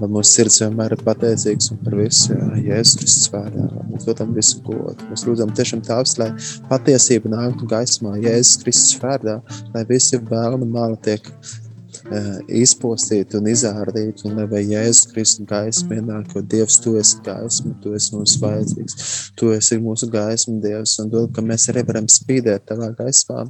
[0.01, 3.67] Lai mūsu sirds vienmēr ir pateicīgs un par visu Jēzus Kristus vārdā.
[3.91, 4.97] Mēs dodam visu godu.
[5.11, 6.31] Mēs lūdzam tiešām tāvs, lai
[6.71, 9.39] patiesība nāktu gaismā Jēzus Kristus vārdā,
[9.75, 11.31] lai visi vēlmi mala tiek
[12.53, 17.95] izpostīt un izārdīt, un lai Jēzus Kristus gaisma ienāk, jo Dievs, Tu esi gaisma, Tu
[17.99, 22.69] esi mums vajadzīgs, Tu esi mūsu gaisma, Dievs, un dod, ka mēs arī varam spīdēt
[22.71, 23.49] Tavā gaismā.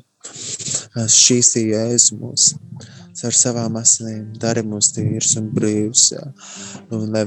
[1.12, 2.54] Šīs ir Jēzus mūs
[3.24, 6.24] ar savām asinīm, dari mūs tīrs un brīvs, jā.
[6.92, 7.24] Un lai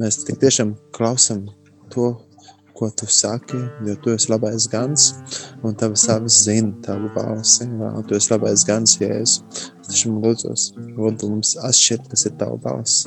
[0.00, 1.46] mēs tik tiešām klausam
[1.92, 2.14] to,
[2.82, 5.12] ko tu saki, jo tu esi labais gans,
[5.62, 9.44] un tavas savas zina tavu balsi, un tu esi labais gans, Jēzu.
[9.82, 10.64] Es tiešām lūdzos,
[10.96, 13.04] lūdzu mums atšķirt, kas ir tava balss,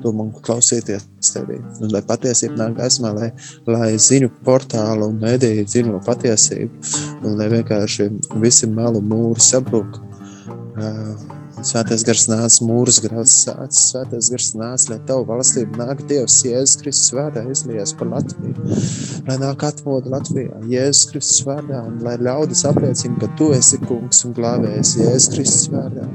[0.00, 3.32] to man klausīties tevī, un lai patiesība nāk gaismā, lai,
[3.68, 6.94] lai ziņu portālu un mediju zinu patiesību,
[7.24, 8.08] un lai vienkārši
[8.40, 10.00] visi melu mūri sabrūk,
[10.78, 16.38] uh, Svētais gars nāca, mūrs grauds sācis, svētais gars nāca, lai tavu valstību nāk Dievs,
[16.46, 18.78] Jēzus Kristus vārdā izlies par Latviju,
[19.26, 24.24] lai nāk atmoda Latvijā, Jēzus Kristus vārdā, un lai ļaudis apliecina, ka tu esi kungs
[24.24, 26.06] un glāvējs, Jēzus Kristus vārdā,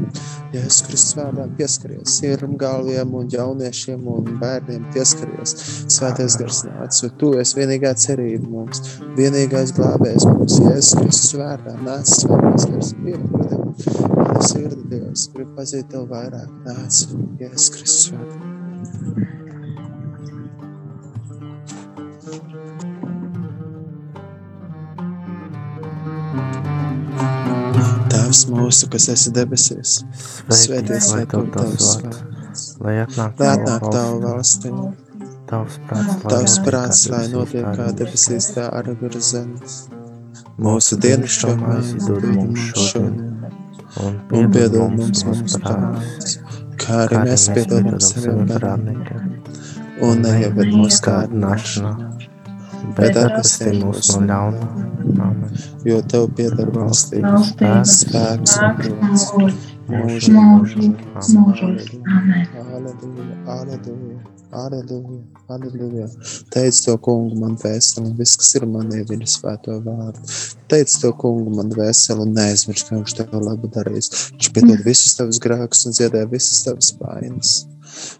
[0.55, 5.53] Jēzus Kristus vārdā pieskaries sirmgalviem un jauniešiem un bērniem pieskaries,
[5.93, 11.77] svētais gars nāca, jo tu esi vienīgā cerība mums, vienīgais glāvējs mums, Jēzus Kristus vārdā,
[11.85, 16.49] nāc svētais gars, mana sirdi Dievs, grib pazīt Tev vairāk.
[16.65, 17.05] Nāc,
[17.39, 18.51] Jēzus Kristus vārdā.
[28.11, 29.99] Tēvs mūsu, kas esi debesīs,
[30.49, 34.79] svētīts lai top tavs vārds, lai atnāk tavu valstīm,
[35.49, 39.83] tavs prāts, tavs prāts, lai notiek kā debesīs, tā arī virs zemes.
[40.55, 43.34] Mūsu dienascho maizi dod mums šodien,
[44.03, 46.37] un piedod mums mums parādus,
[46.81, 49.31] kā arī mēs piedodam saviem parādniekiem.
[50.05, 51.93] Un neieved mūsu kārdināšanā,
[52.97, 55.29] bet atpestī mūs no ļaunā.
[55.87, 57.37] Jo Tev pieder valstība,
[57.95, 59.29] spēks un gods.
[59.85, 60.41] Mūžīgi,
[61.29, 61.99] mūžīgi.
[62.09, 66.07] Aleluja, aleluja, aleluja, aleluja.
[66.53, 70.25] Teic to kungu man vēstuli, un viss, kas ir manī, viņa svēto vārdu.
[70.71, 74.11] Teic to kungu man vēstuli, un neaizmirst, ka viņš tev labu darīs.
[74.33, 77.61] Viņš piedod visus tavus grēkus un dziedē visas tavas vainas.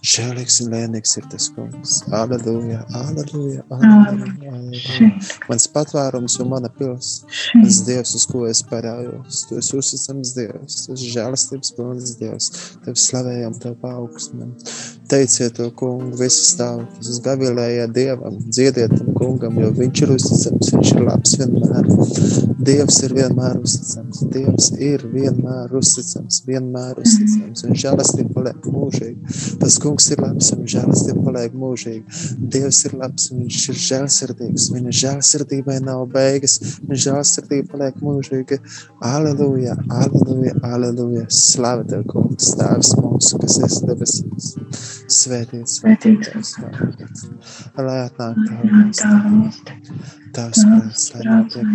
[0.06, 1.96] Žēlīgs un lēnīgs ir tas kungs.
[2.16, 5.10] Aleluja, aleluja, aleluja.
[5.50, 7.10] Mans patvērums un mana pils.
[7.58, 9.44] Mans Dievs, uz ko es parājos.
[9.50, 10.86] Tu esi uzticams Dievs.
[10.86, 12.52] Tu esi žēlastības pilns Dievs.
[12.86, 14.56] Tev slavējam, tev paaugstam.
[15.10, 17.10] Teiciet to kungu visas tautas.
[17.12, 18.40] Uz gavilējiet Dievam.
[18.50, 20.72] Dziediet tam kungam, jo viņš ir uzticams.
[20.76, 21.90] Viņš ir labs vienmēr.
[22.66, 24.22] Dievs ir vienmēr uzticams.
[24.34, 26.42] Dievs ir vienmēr uzticams.
[26.48, 27.64] Vienmēr uzticams.
[27.68, 29.36] Un žēlastība paliek mūžīgi.
[29.62, 32.22] Tas kungs ir labs un žēlastība paliek mūžīgi.
[32.56, 34.70] Dievs ir labs un viņš ir žēlsirdīgs.
[34.76, 36.58] Viņa žēlsirdībai nav beigas.
[36.86, 38.60] Viņa žēlsirdība paliek mūžīga.
[39.06, 41.26] Aleluja, aleluja, aleluja.
[41.34, 44.52] Slava tev, kungs, tēvs mūsu, kas esi debesīs.
[45.12, 47.28] Svētīts, svētīts, svētīts.
[47.78, 49.05] Lai atnāk tā
[50.36, 51.22] Tavs prāts, lai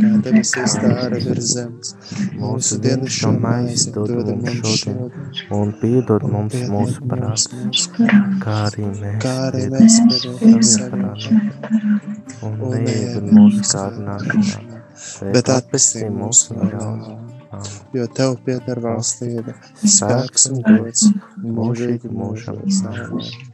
[0.03, 1.95] kā debesīs, tā arī virs zemes.
[2.37, 4.99] Mūsu dienas šo maizi dod mums šodien,
[5.57, 8.09] un piedod mums mūsu parādus, mūsu
[8.45, 11.41] kā arī mēs kā arī mēs piedodam parādiem.
[12.45, 14.81] Un neieved mūsu mūsu kārdināšanā,
[15.35, 17.19] bet atpestī mūs no ļauna.
[17.91, 21.09] Jo tev pieder valstība, Spēks un gods,
[21.43, 22.61] mūžīgi mūžam.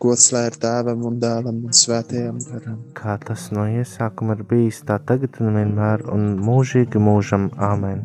[0.03, 2.83] Gods lai ir tēvam un dēlam un svētajam garam.
[2.99, 7.49] Kā tas no iesākuma ir bijis, tā tagad un vienmēr, un mūžīgi mūžam.
[7.57, 8.05] Āmen.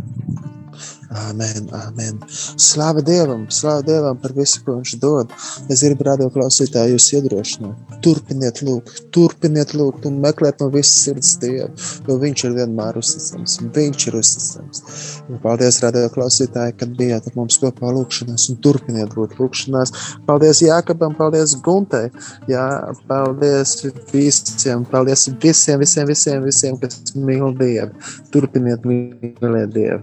[1.12, 2.20] Amen, amen.
[2.32, 5.34] Slāva Dievam, slāva Dievam par visu, ko Viņš dod.
[5.72, 7.98] Es gribu radio klausītāju jūs iedrošināt.
[8.06, 11.68] Turpiniet lūgt, turpiniet lūgt un meklēt no visas sirds Dievu,
[12.08, 13.58] jo Viņš ir vienmēr uzticams.
[13.76, 14.84] Viņš ir uzticams.
[15.28, 19.94] Un paldies, radio klausītāji, kad bijāt ar mums kopā lūkšanās un turpiniet būt lūkšanās.
[20.28, 22.08] Paldies Jākabam, paldies Guntai.
[22.52, 22.66] Jā,
[23.10, 23.80] paldies
[24.14, 27.92] visiem, paldies visiem, visiem, visiem, visiem kas mīl Dievu.
[28.34, 30.02] Turpiniet mīlēt Dievu.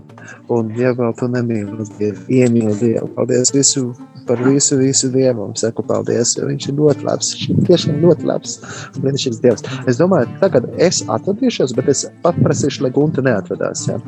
[0.55, 3.13] Un, ja vēl tu nemīli Dievu, iemīli Dievu.
[3.17, 3.93] Paldies visu,
[4.29, 5.55] par visu, visu Dievam.
[5.59, 7.33] Saku paldies, viņš ir ļoti labs.
[7.69, 8.59] Tiešām ļoti labs
[8.95, 9.67] un brīnišķīgs Dievs.
[9.91, 13.87] Es domāju, tagad es atvadīšos, bet es paprasīšu, lai Gunta neatvadās.
[13.91, 13.99] Ja?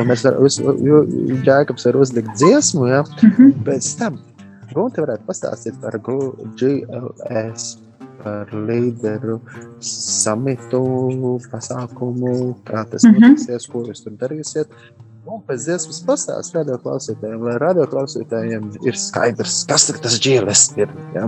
[0.00, 0.46] Un mēs varam,
[0.86, 1.02] jo
[1.46, 3.02] Jēkabs var uzlikt dziesmu, ja?
[3.68, 4.20] pēc tam
[4.74, 5.96] Gunta varētu pastāstīt par
[6.60, 7.76] GLS
[8.26, 9.36] par līderu
[9.84, 10.80] samitu
[11.52, 13.20] pasākumu, kā tas Mhm.
[13.22, 14.66] notiksies, ko jūs tur darīsiet.
[15.26, 20.18] Un pēc dziesmas pastāstīs radioklausītājiem, lai radioklausītājiem ir skaidrs, kas tad tas
[20.78, 20.92] ir.
[21.16, 21.24] Ja?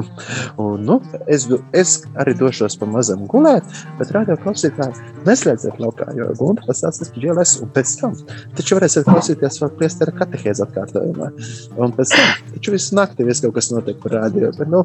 [0.63, 3.67] Un, nu, es, es arī došos pa mazam gulēt,
[3.99, 8.15] bet radioklausītāji neslēdziet laukā, jo Gunta pastāstīs par ģēles, un pēc tam
[8.59, 11.33] taču varēsiet klausīties vēl priestera katehēza atkārtojumā.
[11.83, 14.53] Un pēc tam taču visu nakti viss kaut kas notiek par radio.
[14.61, 14.85] Bet, nu,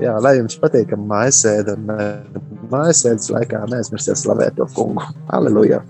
[0.00, 2.40] jā, lai jums patīkam mājasēde, un
[2.72, 5.04] mājasēdes laikā neaizmirstiet slavēt to kungu.
[5.36, 5.82] Aleluja!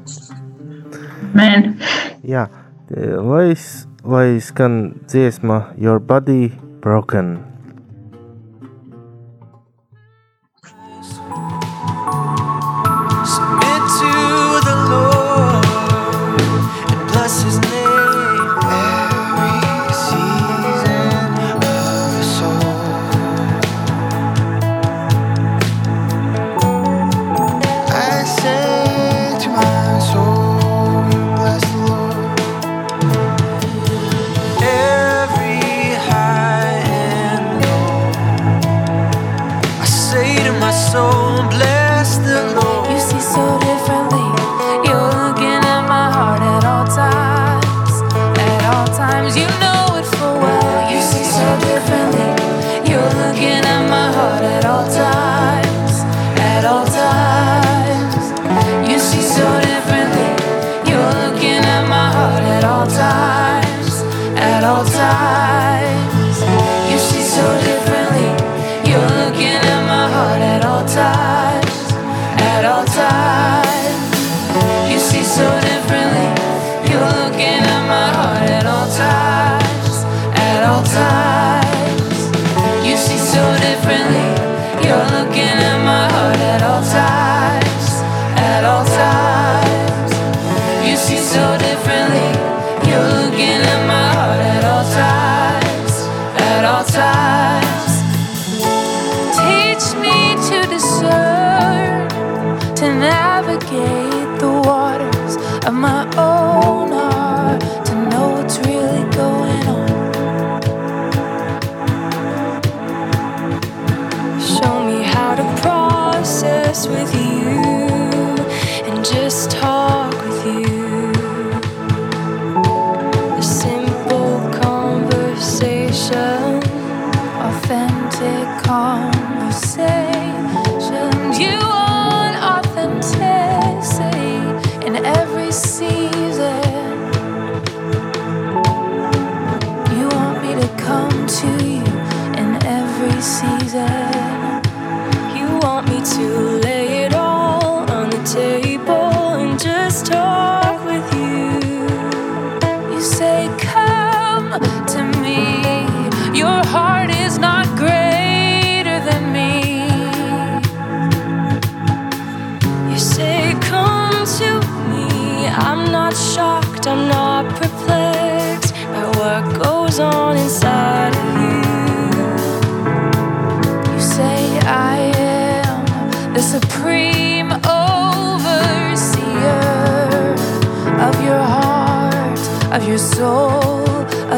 [1.35, 1.77] Man.
[2.27, 2.47] Jā,
[2.91, 3.57] lai,
[4.05, 7.56] lai skan dziesma Your Body Broken.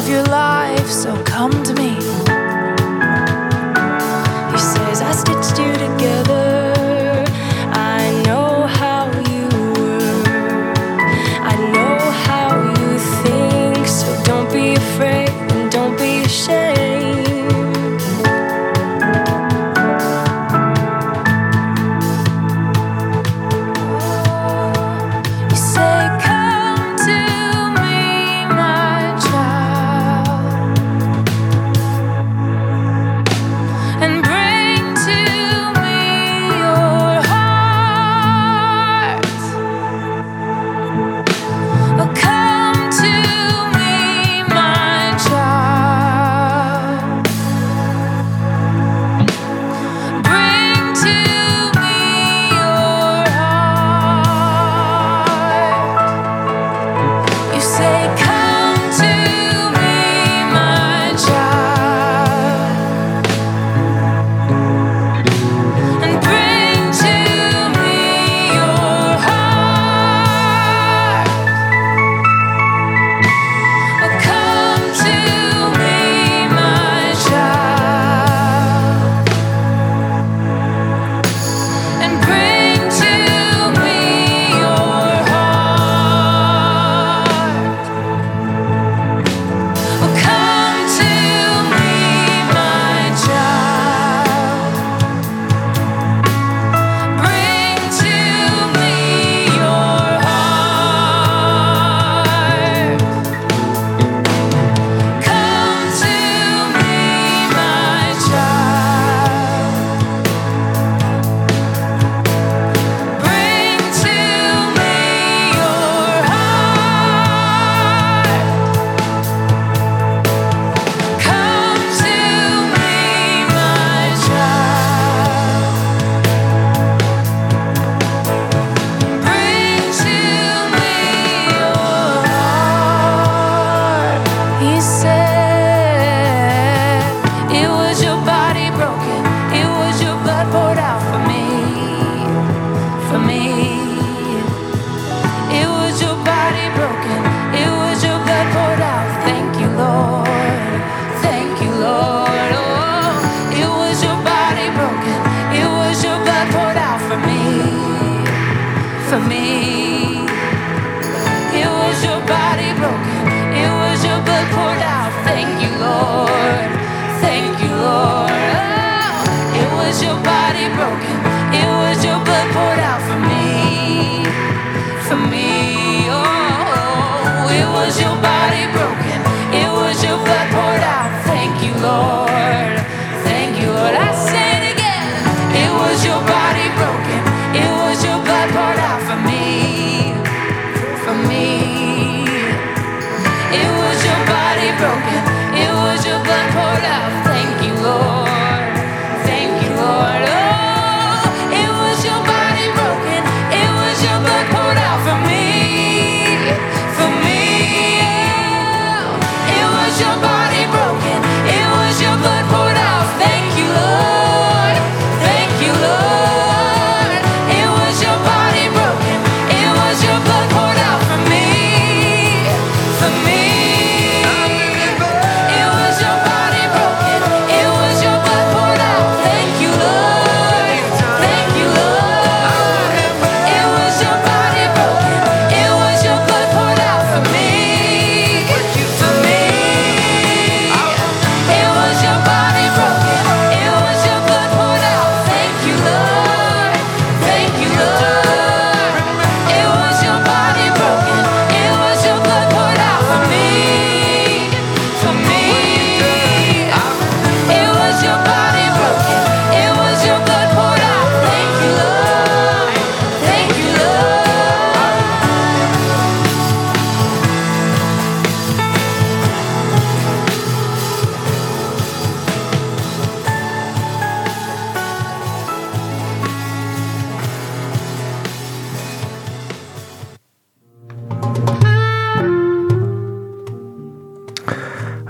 [0.09, 0.48] Of your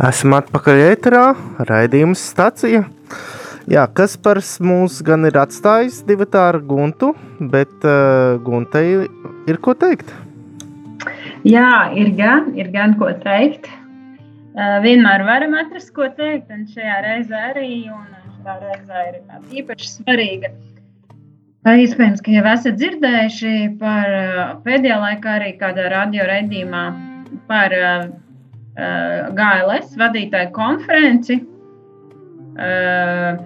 [0.10, 1.24] Esam atpakaļ ēterā,
[1.70, 2.80] raidījums stacija.
[3.70, 7.12] Jā, Kaspars mūs gan ir atstājis divi tā ar Guntu,
[7.52, 8.86] bet uh, Guntai
[9.52, 10.10] ir ko teikt.
[11.46, 13.70] Jā, ir gan, ir gan ko teikt.
[13.70, 17.70] Uh, vienmēr varam atrast, ko teikt, un šajā reizē arī.
[17.94, 18.08] Un
[18.40, 20.52] šajā reizē ir tāda īpaši svarīga.
[21.70, 23.54] Iespējams, ka jau esat dzirdējuši
[23.84, 26.88] par uh, pēdējā laikā arī kādā radio raidījumā
[27.52, 28.10] par uh,
[29.36, 31.40] GLS vadītāju konferenci.
[32.60, 33.40] Uh,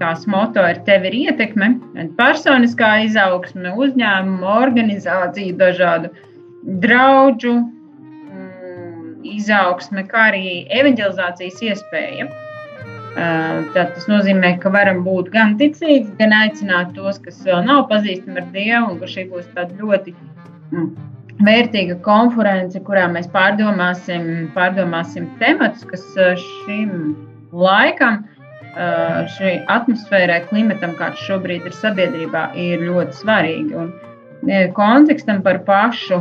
[0.00, 1.74] tās moto ir tev ir ietekme,
[2.18, 6.10] personiskā izaugsme, uzņēmuma, organizācija, dažādu
[6.84, 12.30] draugu mm, izaugsme, kā arī evanģelizācijas iespēja.
[13.10, 17.88] Uh, tad tas nozīmē, ka varam būt gan ticīgi, gan aicināt tos, kas vēl nav
[17.90, 20.14] pazīstami ar Dievu, un ka šī būs tāda ļoti
[20.70, 20.92] mm,
[21.44, 26.04] vērtīga konference, kurā mēs pārdomāsim, pārdomāsim tematus, kas
[26.64, 27.14] šim
[27.52, 28.22] laikam,
[29.36, 33.72] šai atmosfērai, klimatam, kāds šobrīd ir sabiedrībā, ir ļoti svarīgi.
[33.80, 33.88] Un
[34.76, 36.20] kontekstam par pašu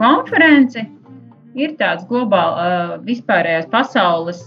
[0.00, 0.84] konferenci
[1.54, 4.42] ir tāds globāls, vispārējās pasaules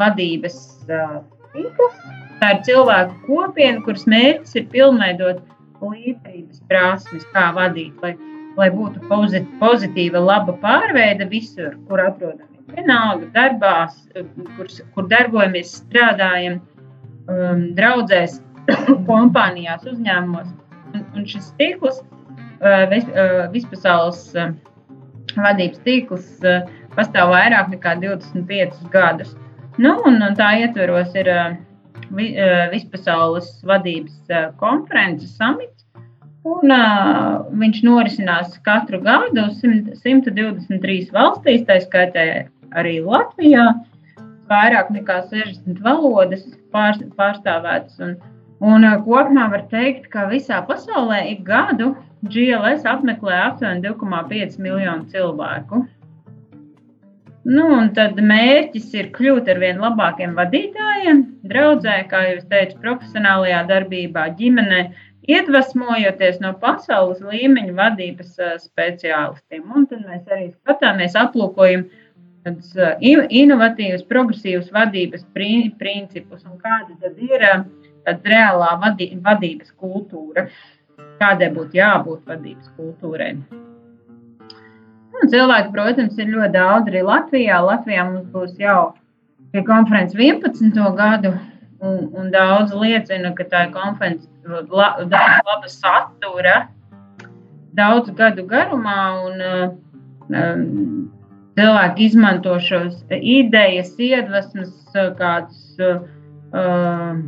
[0.00, 0.56] vadības
[0.88, 2.00] tīkls.
[2.40, 5.42] Tā ir cilvēku kopiena, kuras mērķis ir pilnveidot
[5.84, 8.14] līderības prasmes, kā vadīt, lai,
[8.58, 9.02] lai būtu
[9.60, 12.46] pozitīva, laba pārveide visur, kur atrodamies.
[12.70, 13.96] Vienalga, darbās,
[14.56, 16.60] kur, kur darbojamies, strādājam,
[17.26, 18.38] um, draudzēs,
[19.08, 20.52] kompānijās, uzņēmumos.
[20.94, 24.52] Un, un šis tīkls, uh, vis, uh, vispasaules uh,
[25.38, 29.34] vadības tīkls, uh, pastāv vairāk nekā 25 gadus.
[29.78, 31.52] Nu, un, un tā ietveros ir uh,
[32.14, 35.79] vi, uh, vispasaules vadības uh, konferences samits.
[36.40, 42.26] Un, uh, viņš norisinās katru gadu 100, 123 valstīs, tā skaitā
[42.80, 43.66] arī Latvijā.
[44.50, 48.00] Vairāk nekā 60 valodas pār, pārstāvētas.
[48.00, 48.16] Un,
[48.64, 51.92] un uh, kopumā var teikt, ka visā pasaulē ik gadu
[52.24, 55.84] GLS apmeklē aptuveni 2,5 miljonu cilvēku.
[57.50, 57.66] Nu,
[57.96, 64.82] tad mērķis ir kļūt par vien labākiem vadītājiem, draudzē, kā jau teicu, profesionālajā darbībā, ģimenē,
[65.30, 69.66] iedvesmojoties no pasaules līmeņa vadības uh, speciālistiem.
[69.74, 71.86] Un tad mēs arī skatāmies, aplūkojam
[72.46, 77.64] tādus uh, inovatīvus, progresīvus vadības principus un kāda tad ir uh,
[78.06, 80.48] tāda reālā vadī, vadības kultūra,
[81.20, 83.34] kādai būtu jābūt vadības kultūrai.
[85.20, 87.60] Un cilvēki, protams, ir ļoti daudz arī Latvijā.
[87.64, 88.92] Latvijā mums būs jau
[89.52, 90.78] pie konferences 11.
[90.96, 91.34] gadu,
[91.80, 96.58] un, un daudz liecina, ka tā ir konference la, daudz laba satura
[97.76, 99.00] daudz gadu garumā.
[99.26, 99.42] Un,
[100.34, 101.10] um,
[101.58, 104.72] cilvēki izmanto šos idejas, iedvesmas,
[105.18, 107.18] kādus, uh,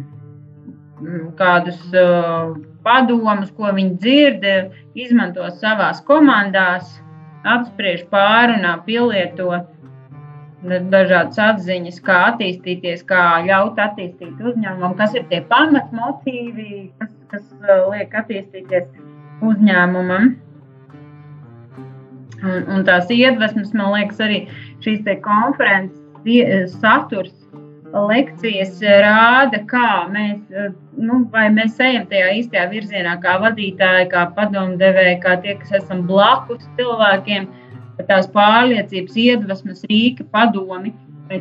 [1.39, 2.55] kādus uh,
[2.87, 4.47] padomus, ko viņi dzird,
[4.99, 6.89] izmanto savās komandās,
[7.43, 9.51] apspriež, pārunā, pielieto
[10.63, 17.91] dažādas atziņas, kā attīstīties, kā ļaut attīstīt uzņēmumu, kas ir tie pamatmotīvi, kas, kas uh,
[17.91, 18.89] liek attīstīties
[19.43, 20.33] uzņēmumam.
[22.43, 24.45] Un, un tās iedvesmas, man liekas, arī
[24.83, 27.35] šīs konferences saturs,
[27.93, 30.41] lekcijas rāda, kā mēs,
[30.97, 36.65] nu, mēs ejam tajā īstajā virzienā, kā vadītāji, kā padomdevēji, kā tie, kas esam blakus
[36.79, 37.49] cilvēkiem,
[38.09, 40.95] tās pārliecības, iedvesmas, rīka, padomi.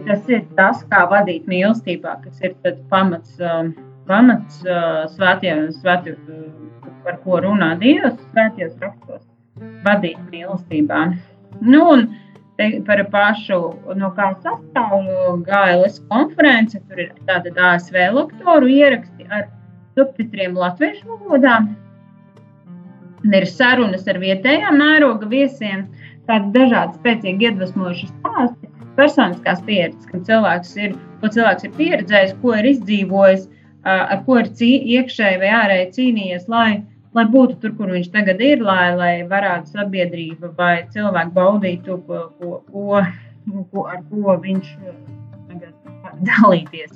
[0.07, 2.55] Tas ir tas, kā vadīt mīlestībā, kas ir
[2.91, 3.35] pamats,
[4.07, 4.61] pamats
[5.15, 6.15] svētiem, svētiem,
[7.03, 9.25] par ko runā Dievs svētajos rakstos
[9.85, 11.01] vadīt mīlestībā.
[11.61, 12.07] Nu, un
[12.85, 13.59] par pašu,
[13.97, 15.07] no kā sastāv
[15.47, 19.47] GLS konference, tur ir tāda ASV lektoru ieraksti ar
[19.97, 21.61] subtitriem latviešu valodā.
[23.21, 25.85] Ir sarunas ar vietējām mēroga viesiem,
[26.29, 32.55] tādi dažādi spēcīgi iedvesmojuši stāsti, personiskās pieredzes, kad cilvēks ir, ko cilvēks ir pieredzējis, ko
[32.59, 33.49] ir izdzīvojis,
[33.87, 36.81] ar ko ir cī, iekšēji vai ārēji cīnījies, lai
[37.17, 42.21] lai būtu tur, kur viņš tagad ir, lai, lai varētu sabiedrība vai cilvēki baudītu, ko,
[42.39, 43.01] ko, ko,
[43.71, 44.69] ko, ar ko viņš
[45.49, 45.73] tagad
[46.29, 46.93] dalīties.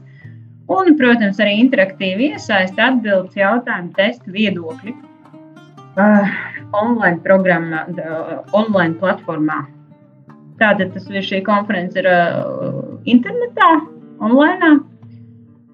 [0.72, 4.96] Un, protams, arī interaktīvi iesaist atbildes jautājumu testu viedokļi
[5.98, 6.36] uh,
[6.76, 9.64] online programmā, uh, online platformā.
[10.60, 13.72] Tātad tas šī konference ir uh, internetā,
[14.24, 14.80] online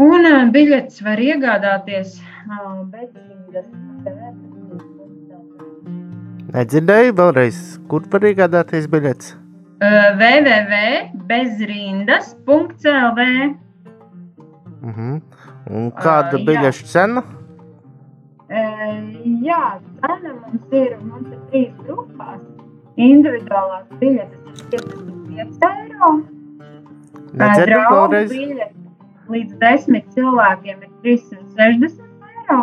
[0.02, 3.68] Un uh, biļetes var iegādāties uh, bezrindas
[4.06, 4.32] TV.
[6.52, 9.41] Nedzirdēju vēlreiz, kur var iegādāties biļetes?
[9.82, 9.88] Uh,
[10.22, 13.20] www.bezrindas.lv
[14.82, 15.22] Mhm.
[15.70, 16.46] Un kāda jā.
[16.48, 17.22] biļešu cena?
[18.50, 19.02] Eh,
[19.46, 22.42] Jā, cena mums ir, mums ir trīs grupās.
[22.98, 26.10] Individuālās biļetes ir 55 eiro.
[27.34, 28.32] Nedzirdu vēlreiz.
[29.32, 32.02] līdz desmit cilvēkiem ir 360
[32.34, 32.60] eiro.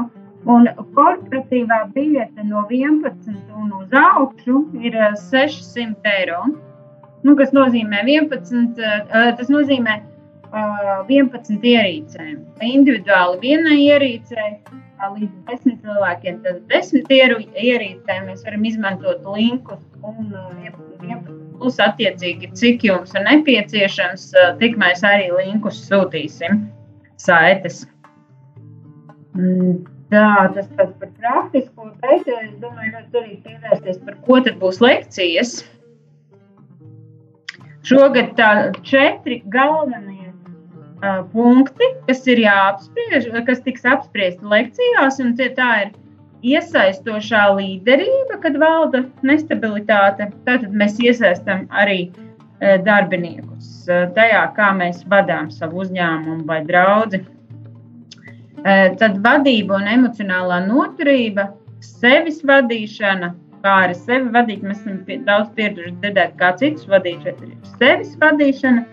[0.46, 6.42] Un korporatīvā biļete no 11 un uz augšu ir eh, 600 eiro.
[7.26, 12.36] Nu, kas nozīmē 11, eh, tas nozīmē eh, 11 ierīcēm.
[12.68, 16.40] Individuāli vienai ierīcei eh, līdz 10 cilvēkiem.
[16.46, 23.14] Tad 10 ieru- ierīcēm mēs varam izmantot linkus un eh, 11 plus attiecīgi, cik jums
[23.18, 26.66] ir nepieciešams, eh, tik mēs arī linkus sūtīsim
[27.18, 27.84] saites.
[29.34, 34.38] Mm, Tā, tas tāds par praktisko, bet eh, es domāju, ļoti svarīgi pievērsties, par ko
[34.46, 35.58] tad būs lekcijas.
[37.88, 38.50] Šogad tā
[38.84, 45.94] četri galvenie uh, punkti, kas ir jāapspriež, kas tiks apspriesti lekcijās, un tie, tā ir
[46.44, 50.28] iesaistošā līderība, kad valda nestabilitāte.
[50.44, 57.24] Tātad mēs iesaistām arī uh, darbiniekus uh, tajā, kā mēs vadām savu uzņēmumu vai draugu.
[58.58, 61.44] Tad vadība un emocionālā noturība,
[61.78, 63.28] sevis vadīšana,
[63.64, 64.62] kā arī sevi vadīt.
[64.66, 67.26] Mēs esam pie, daudz pieraduši dzirdēt, kā citus vadīt.
[67.26, 68.84] Šeit ir sevis vadīšana,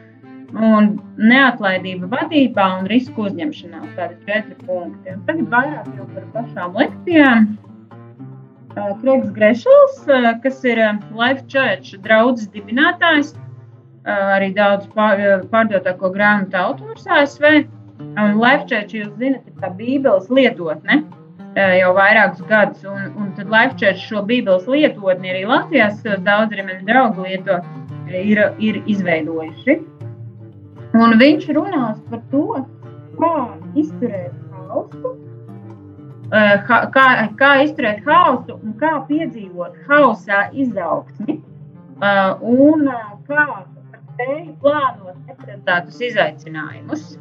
[0.56, 3.84] un neatlaidība vadībā un risku uzņemšanā.
[3.98, 5.16] Tādi četri punkti.
[5.16, 7.48] Un tagad vairāk par pašām lekcijām.
[8.76, 10.02] Kreigs Grešels,
[10.44, 10.82] kas ir
[11.16, 13.32] Life Church draugs dibinātājs,
[14.06, 17.64] arī daudz pār, pārdotāko grāmatu autors ASV.
[18.20, 21.06] Un Life Church, jūs zināt, ir tā Bībeles lietotne
[21.56, 22.86] jau vairākus gadus.
[22.90, 27.28] Un, un tad Life Church šo Bībeles lietotni arī Latvijas uh, daudz arī mani draugi
[27.30, 27.60] lieto,
[28.12, 29.80] ir, ir izveidojuši.
[30.96, 32.62] Un viņš runās par to,
[33.20, 33.32] kā
[33.76, 35.12] izturēt hausu,
[36.32, 37.06] eh, ha, kā,
[37.40, 41.42] kā izturēt hausu un kā piedzīvot hausā izaugsmi.
[42.02, 47.18] eh, Un eh, kā spēju plānot neparedzētus izaicinājumus.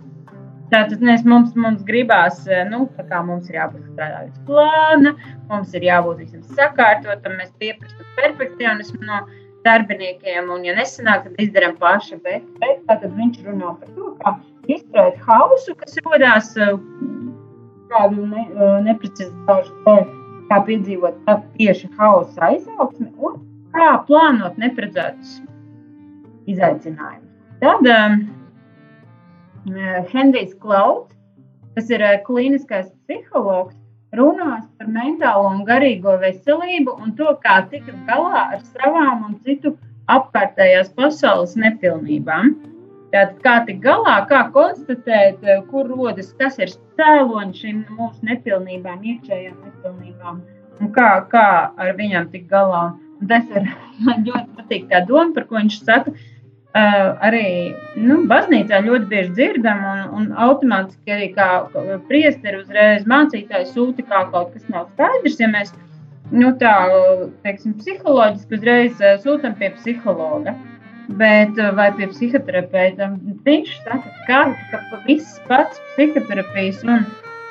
[0.72, 5.12] Tātad mēs, mums, mums gribās, eh, nu, kā mums ir jābūt strādājot pēc plāna,
[5.50, 9.20] mums ir jābūt visam sakārtotam, mēs pieprasām perfekcionismu no
[9.64, 12.18] darbiniekiem, un, ja nesanāk, tad izdarām paši.
[12.24, 14.34] Bet, bet tātad viņš runā par to, kā
[14.72, 16.76] izturēt hausu, kas rodās eh,
[17.92, 20.06] kādu ne, eh, neprecizitāšu dēļ,
[20.48, 23.38] kā piedzīvot tieši hausa aizaugsmi un
[23.74, 25.38] kā plānot neparedzētus
[26.50, 27.30] izaicinājumus.
[27.62, 28.18] Tad um,
[29.64, 31.14] Henrijs Klauds,
[31.74, 33.74] kas ir eh, klīniskais psihologs,
[34.14, 39.74] runās par mentālo un garīgo veselību un to, kā tikt galā ar savām un citu
[40.12, 42.52] apkārtējās pasaules nepilnībām.
[43.14, 49.00] Tātad, kā tikt galā, kā konstatēt, eh, kur rodas, kas ir cēlonis šīm mūsu nepilnībām,
[49.00, 50.42] iekšējām nepilnībām,
[50.80, 52.92] un kā, kā ar viņām tikt galā.
[53.20, 53.66] Un tas ir
[54.28, 56.12] ļoti patīk tā doma, par ko viņš saka.
[56.74, 57.70] Uh, arī
[58.02, 61.46] nu, baznīcā ļoti bieži dzirdam, un, un automātiski arī kā
[62.08, 65.38] priesteri uzreiz mācītāji sūta, kā kaut kas nav skaidrs.
[65.38, 65.70] Ja mēs
[66.34, 66.72] nu, tā
[67.46, 70.56] teiksim, psiholoģiski uzreiz uh, sūtām pie psihologa.
[71.20, 73.12] Bet, uh, vai pie psihoterapeita
[73.46, 77.06] viņš saka, ka, ka viss pats psihoterapijas un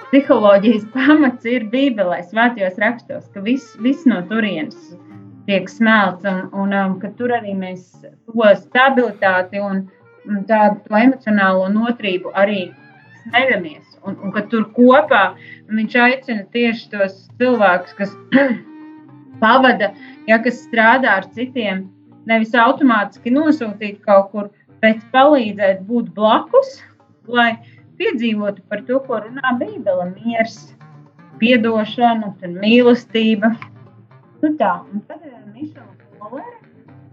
[0.09, 4.97] psiholoģijas pamats ir Bībelē, svētajos rakstos, ka viss, viss no turienes
[5.48, 9.86] tiek smelts, un, un um, ka tur arī mēs to stabilitāti un,
[10.30, 12.68] un tādu emocionālo notrību arī
[13.24, 13.98] smeļamies.
[14.04, 15.24] Un, un ka tur kopā
[15.72, 18.16] viņš aicina tieši tos cilvēkus, kas
[19.44, 19.94] pavada,
[20.28, 21.86] ja kas strādā ar citiem,
[22.30, 24.50] nevis automātiski nosūtīt kaut kur,
[24.84, 26.82] bet palīdzēt būt blakus,
[27.28, 27.54] lai
[28.00, 30.74] piedzīvotu par to, ko runā Bībele- miers,
[31.39, 33.54] piedošana, mīlestība.
[34.44, 36.58] Tā, un tad ir Mišela Kolere,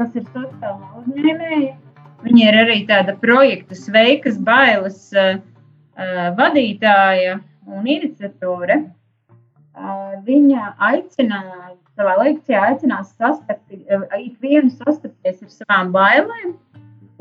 [0.01, 1.77] kas ir sociāla uzņēmēja.
[2.25, 7.37] Viņa ir arī tāda projekta sveikas bailes uh, uh, vadītāja
[7.71, 8.81] un iniciatore.
[9.79, 16.57] Uh, viņa aicināja, savā lekcijā aicinās sastapti, uh, ikvienu sastapties ar savām bailēm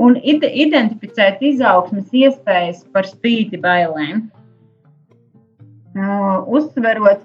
[0.01, 4.25] un ide identificēt izaugsmes iespējas par spīti bailēm.
[5.93, 7.21] Uh, uzsverot,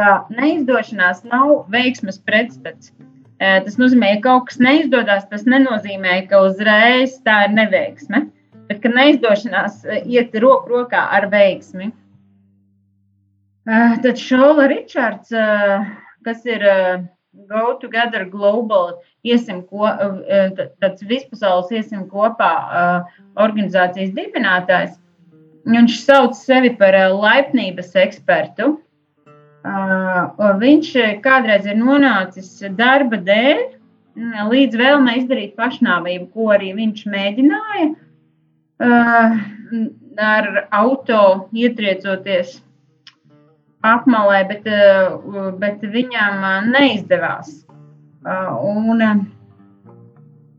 [0.00, 2.94] ka neizdošanās nav veiksmes pretstats.
[3.40, 8.26] Tas nozīmē, ka kaut kas neizdodas, tas nenozīmē, ka uzreiz tā ir neveiksme,
[8.68, 11.90] bet ka neizdošanās iet roku rokā ar veiksmi.
[13.68, 15.32] Tad Šola Ričards,
[16.24, 16.64] kas ir
[17.48, 19.88] Go Together Global, iesim ko,
[20.82, 22.50] tāds vispasaules iesim kopā
[23.40, 24.96] organizācijas dibinātājs,
[25.68, 28.78] Viņš sauc sevi par laipnības ekspertu.
[29.60, 30.92] Ā, Viņš
[31.24, 32.48] kādreiz ir nonācis
[32.78, 33.58] darba dēļ
[34.50, 37.88] līdz vēlmei izdarīt pašnāvību, ko arī viņš mēģināja
[38.80, 38.92] ā,
[40.20, 42.58] ar auto ietriecoties
[43.84, 47.60] apmalē, bet, ā, bet viņam neizdevās.
[48.24, 49.04] Un,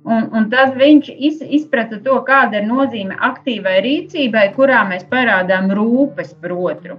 [0.01, 5.69] Un, un tad viņš iz, izprata to, kāda ir nozīme aktīvai rīcībai, kurā mēs parādām
[5.77, 6.95] rūpes par otru.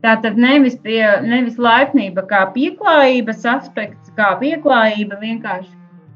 [0.00, 5.72] Tā tad nevis, pie, nevis laipnība kā pieklājības aspekts, kā pieklājība vienkārši,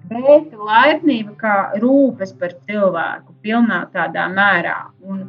[0.08, 4.78] bet laipnība kā rūpes par cilvēku pilnā tādā mērā.
[5.04, 5.26] Un,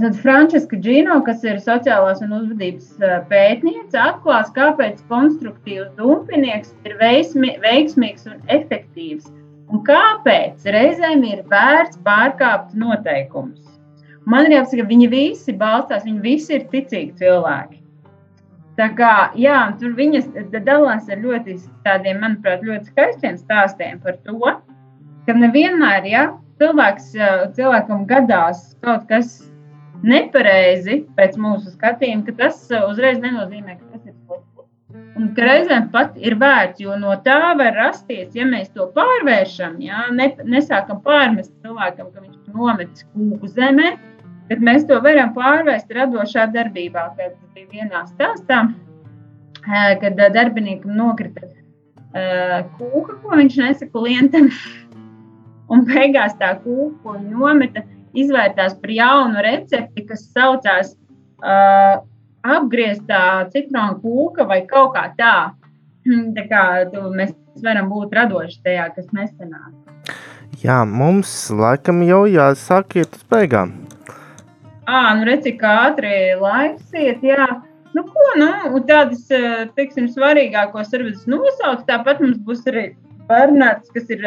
[0.00, 2.90] Tad Frančiska Džino, kas ir sociālās un uzvedības
[3.30, 9.32] pētniece, atklās, kāpēc konstruktīvs dumpinieks ir veismi, veiksmīgs un efektīvs.
[9.72, 13.75] Un kāpēc reizēm ir vērts pārkāpt noteikumus?
[14.26, 17.82] Man ir jāsaka, ka viņi visi balstās, viņi visi ir ticīgi cilvēki.
[18.76, 20.26] Tā kā, jā, tur viņas
[20.66, 21.54] dalās ar ļoti
[21.86, 24.50] tādiem, manuprāt, ļoti skaistiem stāstiem par to,
[25.28, 26.24] ka nevienmēr, ja
[26.60, 27.12] cilvēks,
[27.56, 29.38] cilvēkam gadās kaut kas
[30.04, 32.58] nepareizi pēc mūsu skatījuma, ka tas
[32.90, 34.66] uzreiz nenozīmē, ka tas ir slikti.
[35.16, 39.78] Un ka reizēm pat ir vērts, jo no tā var rasties, ja mēs to pārvēršam,
[39.84, 43.94] ja, ne, nesākam pārmest cilvēkam, ka viņš nometis kūku zemē,
[44.50, 47.08] tad mēs to varam pārvērst radošā darbībā.
[47.18, 48.62] Kad bija vienā stāstā,
[50.02, 51.48] kad darbiniekam nokrita
[52.78, 54.50] kūka, ko viņš nesa klientam,
[55.72, 57.84] un beigās tā kūka, ko nometa,
[58.16, 60.94] izvērtās par jaunu recepti, kas saucās
[62.46, 63.22] apgrieztā
[63.52, 65.36] citronu kūka vai kaut kā tā.
[66.36, 67.34] Tā kā tu, mēs
[67.64, 69.72] varam būt radoši tajā, kas nesenāk.
[70.62, 73.85] Jā, mums laikam jau jāsāk iet uz beigām.
[74.86, 77.46] Ā, nu redz, cik ātri laiks iet, jā.
[77.96, 79.24] Nu, ko, nu, tādas,
[79.74, 81.82] teiksim, svarīgākos servisus nosauc.
[81.88, 82.90] Tāpat mums būs arī
[83.26, 84.22] Bernards, kas ir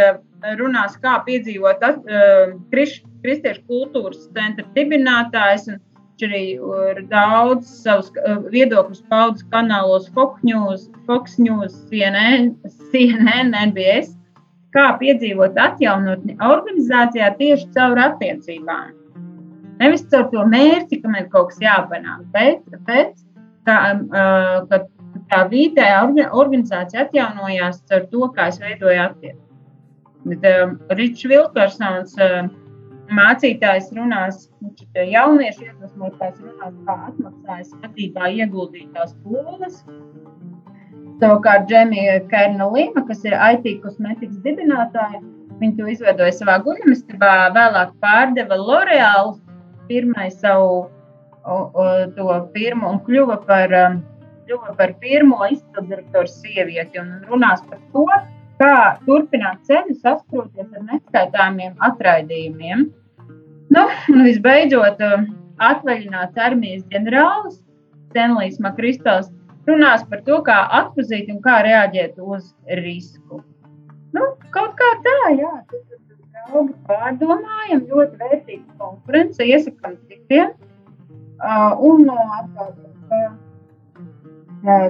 [0.60, 5.70] runās, kā piedzīvot at- eh, kriš- kristiešu kultūras centra dibinātājs.
[5.70, 6.44] Viņš arī
[6.92, 8.12] ir daudz savus
[8.52, 12.56] viedokļus paudis kanālos Fox News, Fox News CNN,
[12.92, 14.18] CNN, NBS.
[14.76, 18.99] Kā piedzīvot atjaunotni organizācijā tieši caur attiecībām.
[19.80, 23.14] Nevis caur to mērķi, ka man ir kaut kas jāpanāk, bet, bet
[23.68, 24.82] ka, uh, ka
[25.32, 29.36] tā orga- organizācija atjaunojās caur to, kā es veidoju.
[30.28, 32.50] Bet um, Ričs Vilkarsons, uh,
[33.16, 39.84] mācītājs, runās, viņš ir jauniešu iedvesmotājs, runās, kā atmaksājas vadībā ieguldītās pūles.
[41.20, 45.20] Savukārt Džemija Kerna Lima, kas ir IT kosmetikas dibinātāja,
[45.60, 49.34] viņa to izveidoja savā guļamistabā, vēlāk pārdeva L'Oreal
[49.90, 50.86] pirmai savu
[51.44, 51.86] o, o,
[52.16, 54.00] to firmu un kļuva par, um,
[54.46, 58.06] kļuva par pirmo izpildirektoru sievieti un runās par to,
[58.60, 58.76] kā
[59.08, 62.88] turpināt ceļu saskroties ar neskaitāmiem atraidījumiem.
[63.70, 63.84] Nu,
[64.14, 65.28] un visbeidzot, um,
[65.64, 67.60] atvaļināts armijas ģenerālis
[68.10, 69.30] Stenlijs Makristals
[69.70, 72.50] runās par to, kā atpazīt un kā reaģēt uz
[72.82, 73.44] risku.
[74.16, 75.52] Nu, kaut kā tā, jā.
[75.70, 75.99] tas
[76.50, 80.50] Draugi pārdomājam, ļoti vērtīga konference, iesakām citiem.
[81.90, 83.34] Un uh, atgādājam,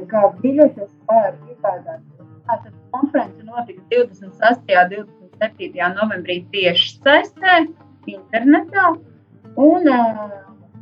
[0.08, 2.30] ka, biļetes var iegādāties.
[2.48, 5.02] Tātad konference notika 26.
[5.02, 5.08] un
[5.42, 5.76] 27.
[5.98, 7.54] novembrī tieši saistē,
[8.08, 8.86] internetā.
[9.60, 9.84] Un,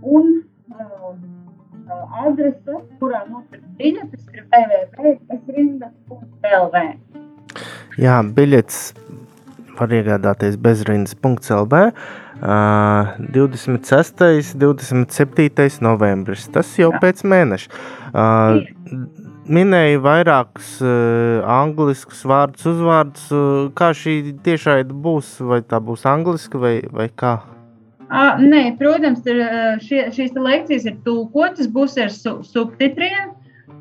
[0.05, 0.25] un
[0.77, 1.11] uh,
[2.21, 6.75] adrese, kurā nopirkt biļetes, ir www.bezrinda.lv.
[7.97, 8.93] Jā, biļets
[9.79, 11.83] var iegādāties bezrindas.lv.
[12.37, 14.21] Uh, 26.
[14.21, 15.81] un 27.
[15.81, 16.45] novembris.
[16.53, 17.01] Tas jau Jā.
[17.01, 17.71] pēc mēneša.
[18.13, 18.61] Uh,
[19.49, 23.27] minēja vairākus uh, angliskus vārdus, uzvārdus.
[23.31, 25.37] Uh, kā šī tiešraide būs?
[25.41, 27.39] Vai tā būs angliska vai, vai kā?
[28.07, 29.41] À, nē, protams, ir,
[29.83, 33.33] šie, šīs lekcijas ir tulkotas, būs ar su, subtitriem.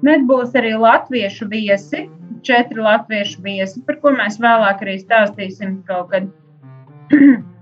[0.05, 2.07] Bet būs arī latviešu viesi,
[2.47, 6.33] četri latviešu viesi, par ko mēs vēlāk arī stāstīsim kaut kad.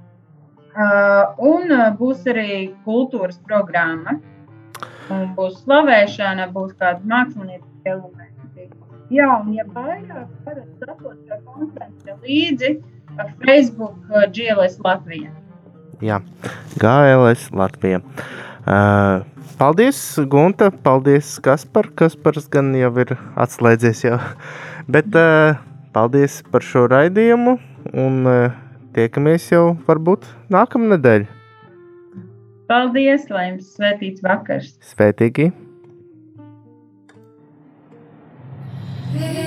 [0.74, 4.16] Uh, un ā, būs arī kultūras programma.
[5.14, 8.66] Un būs slavēšana, būs kāda mākslinieka elementi.
[9.14, 12.72] Jā, un ja vairāk varat sakot šo konferenci līdzi
[13.44, 15.30] Facebook ā, GLS Latvijā.
[16.02, 16.18] Jā,
[16.82, 18.02] GLS Latvija.
[18.64, 19.22] Uh,
[19.60, 21.92] paldies, Gunta, paldies, Kaspar.
[21.94, 24.18] Kaspars gan jau ir atslēdzies jau.
[24.88, 25.56] Bet uh,
[25.96, 27.56] paldies par šo raidījumu
[28.04, 28.56] un uh,
[28.96, 31.24] tiekamies jau varbūt nākamnedēļ.
[32.68, 34.74] Paldies, lai jums svētīts vakars.
[34.92, 35.52] Svētīgi!
[39.14, 39.43] Yeah.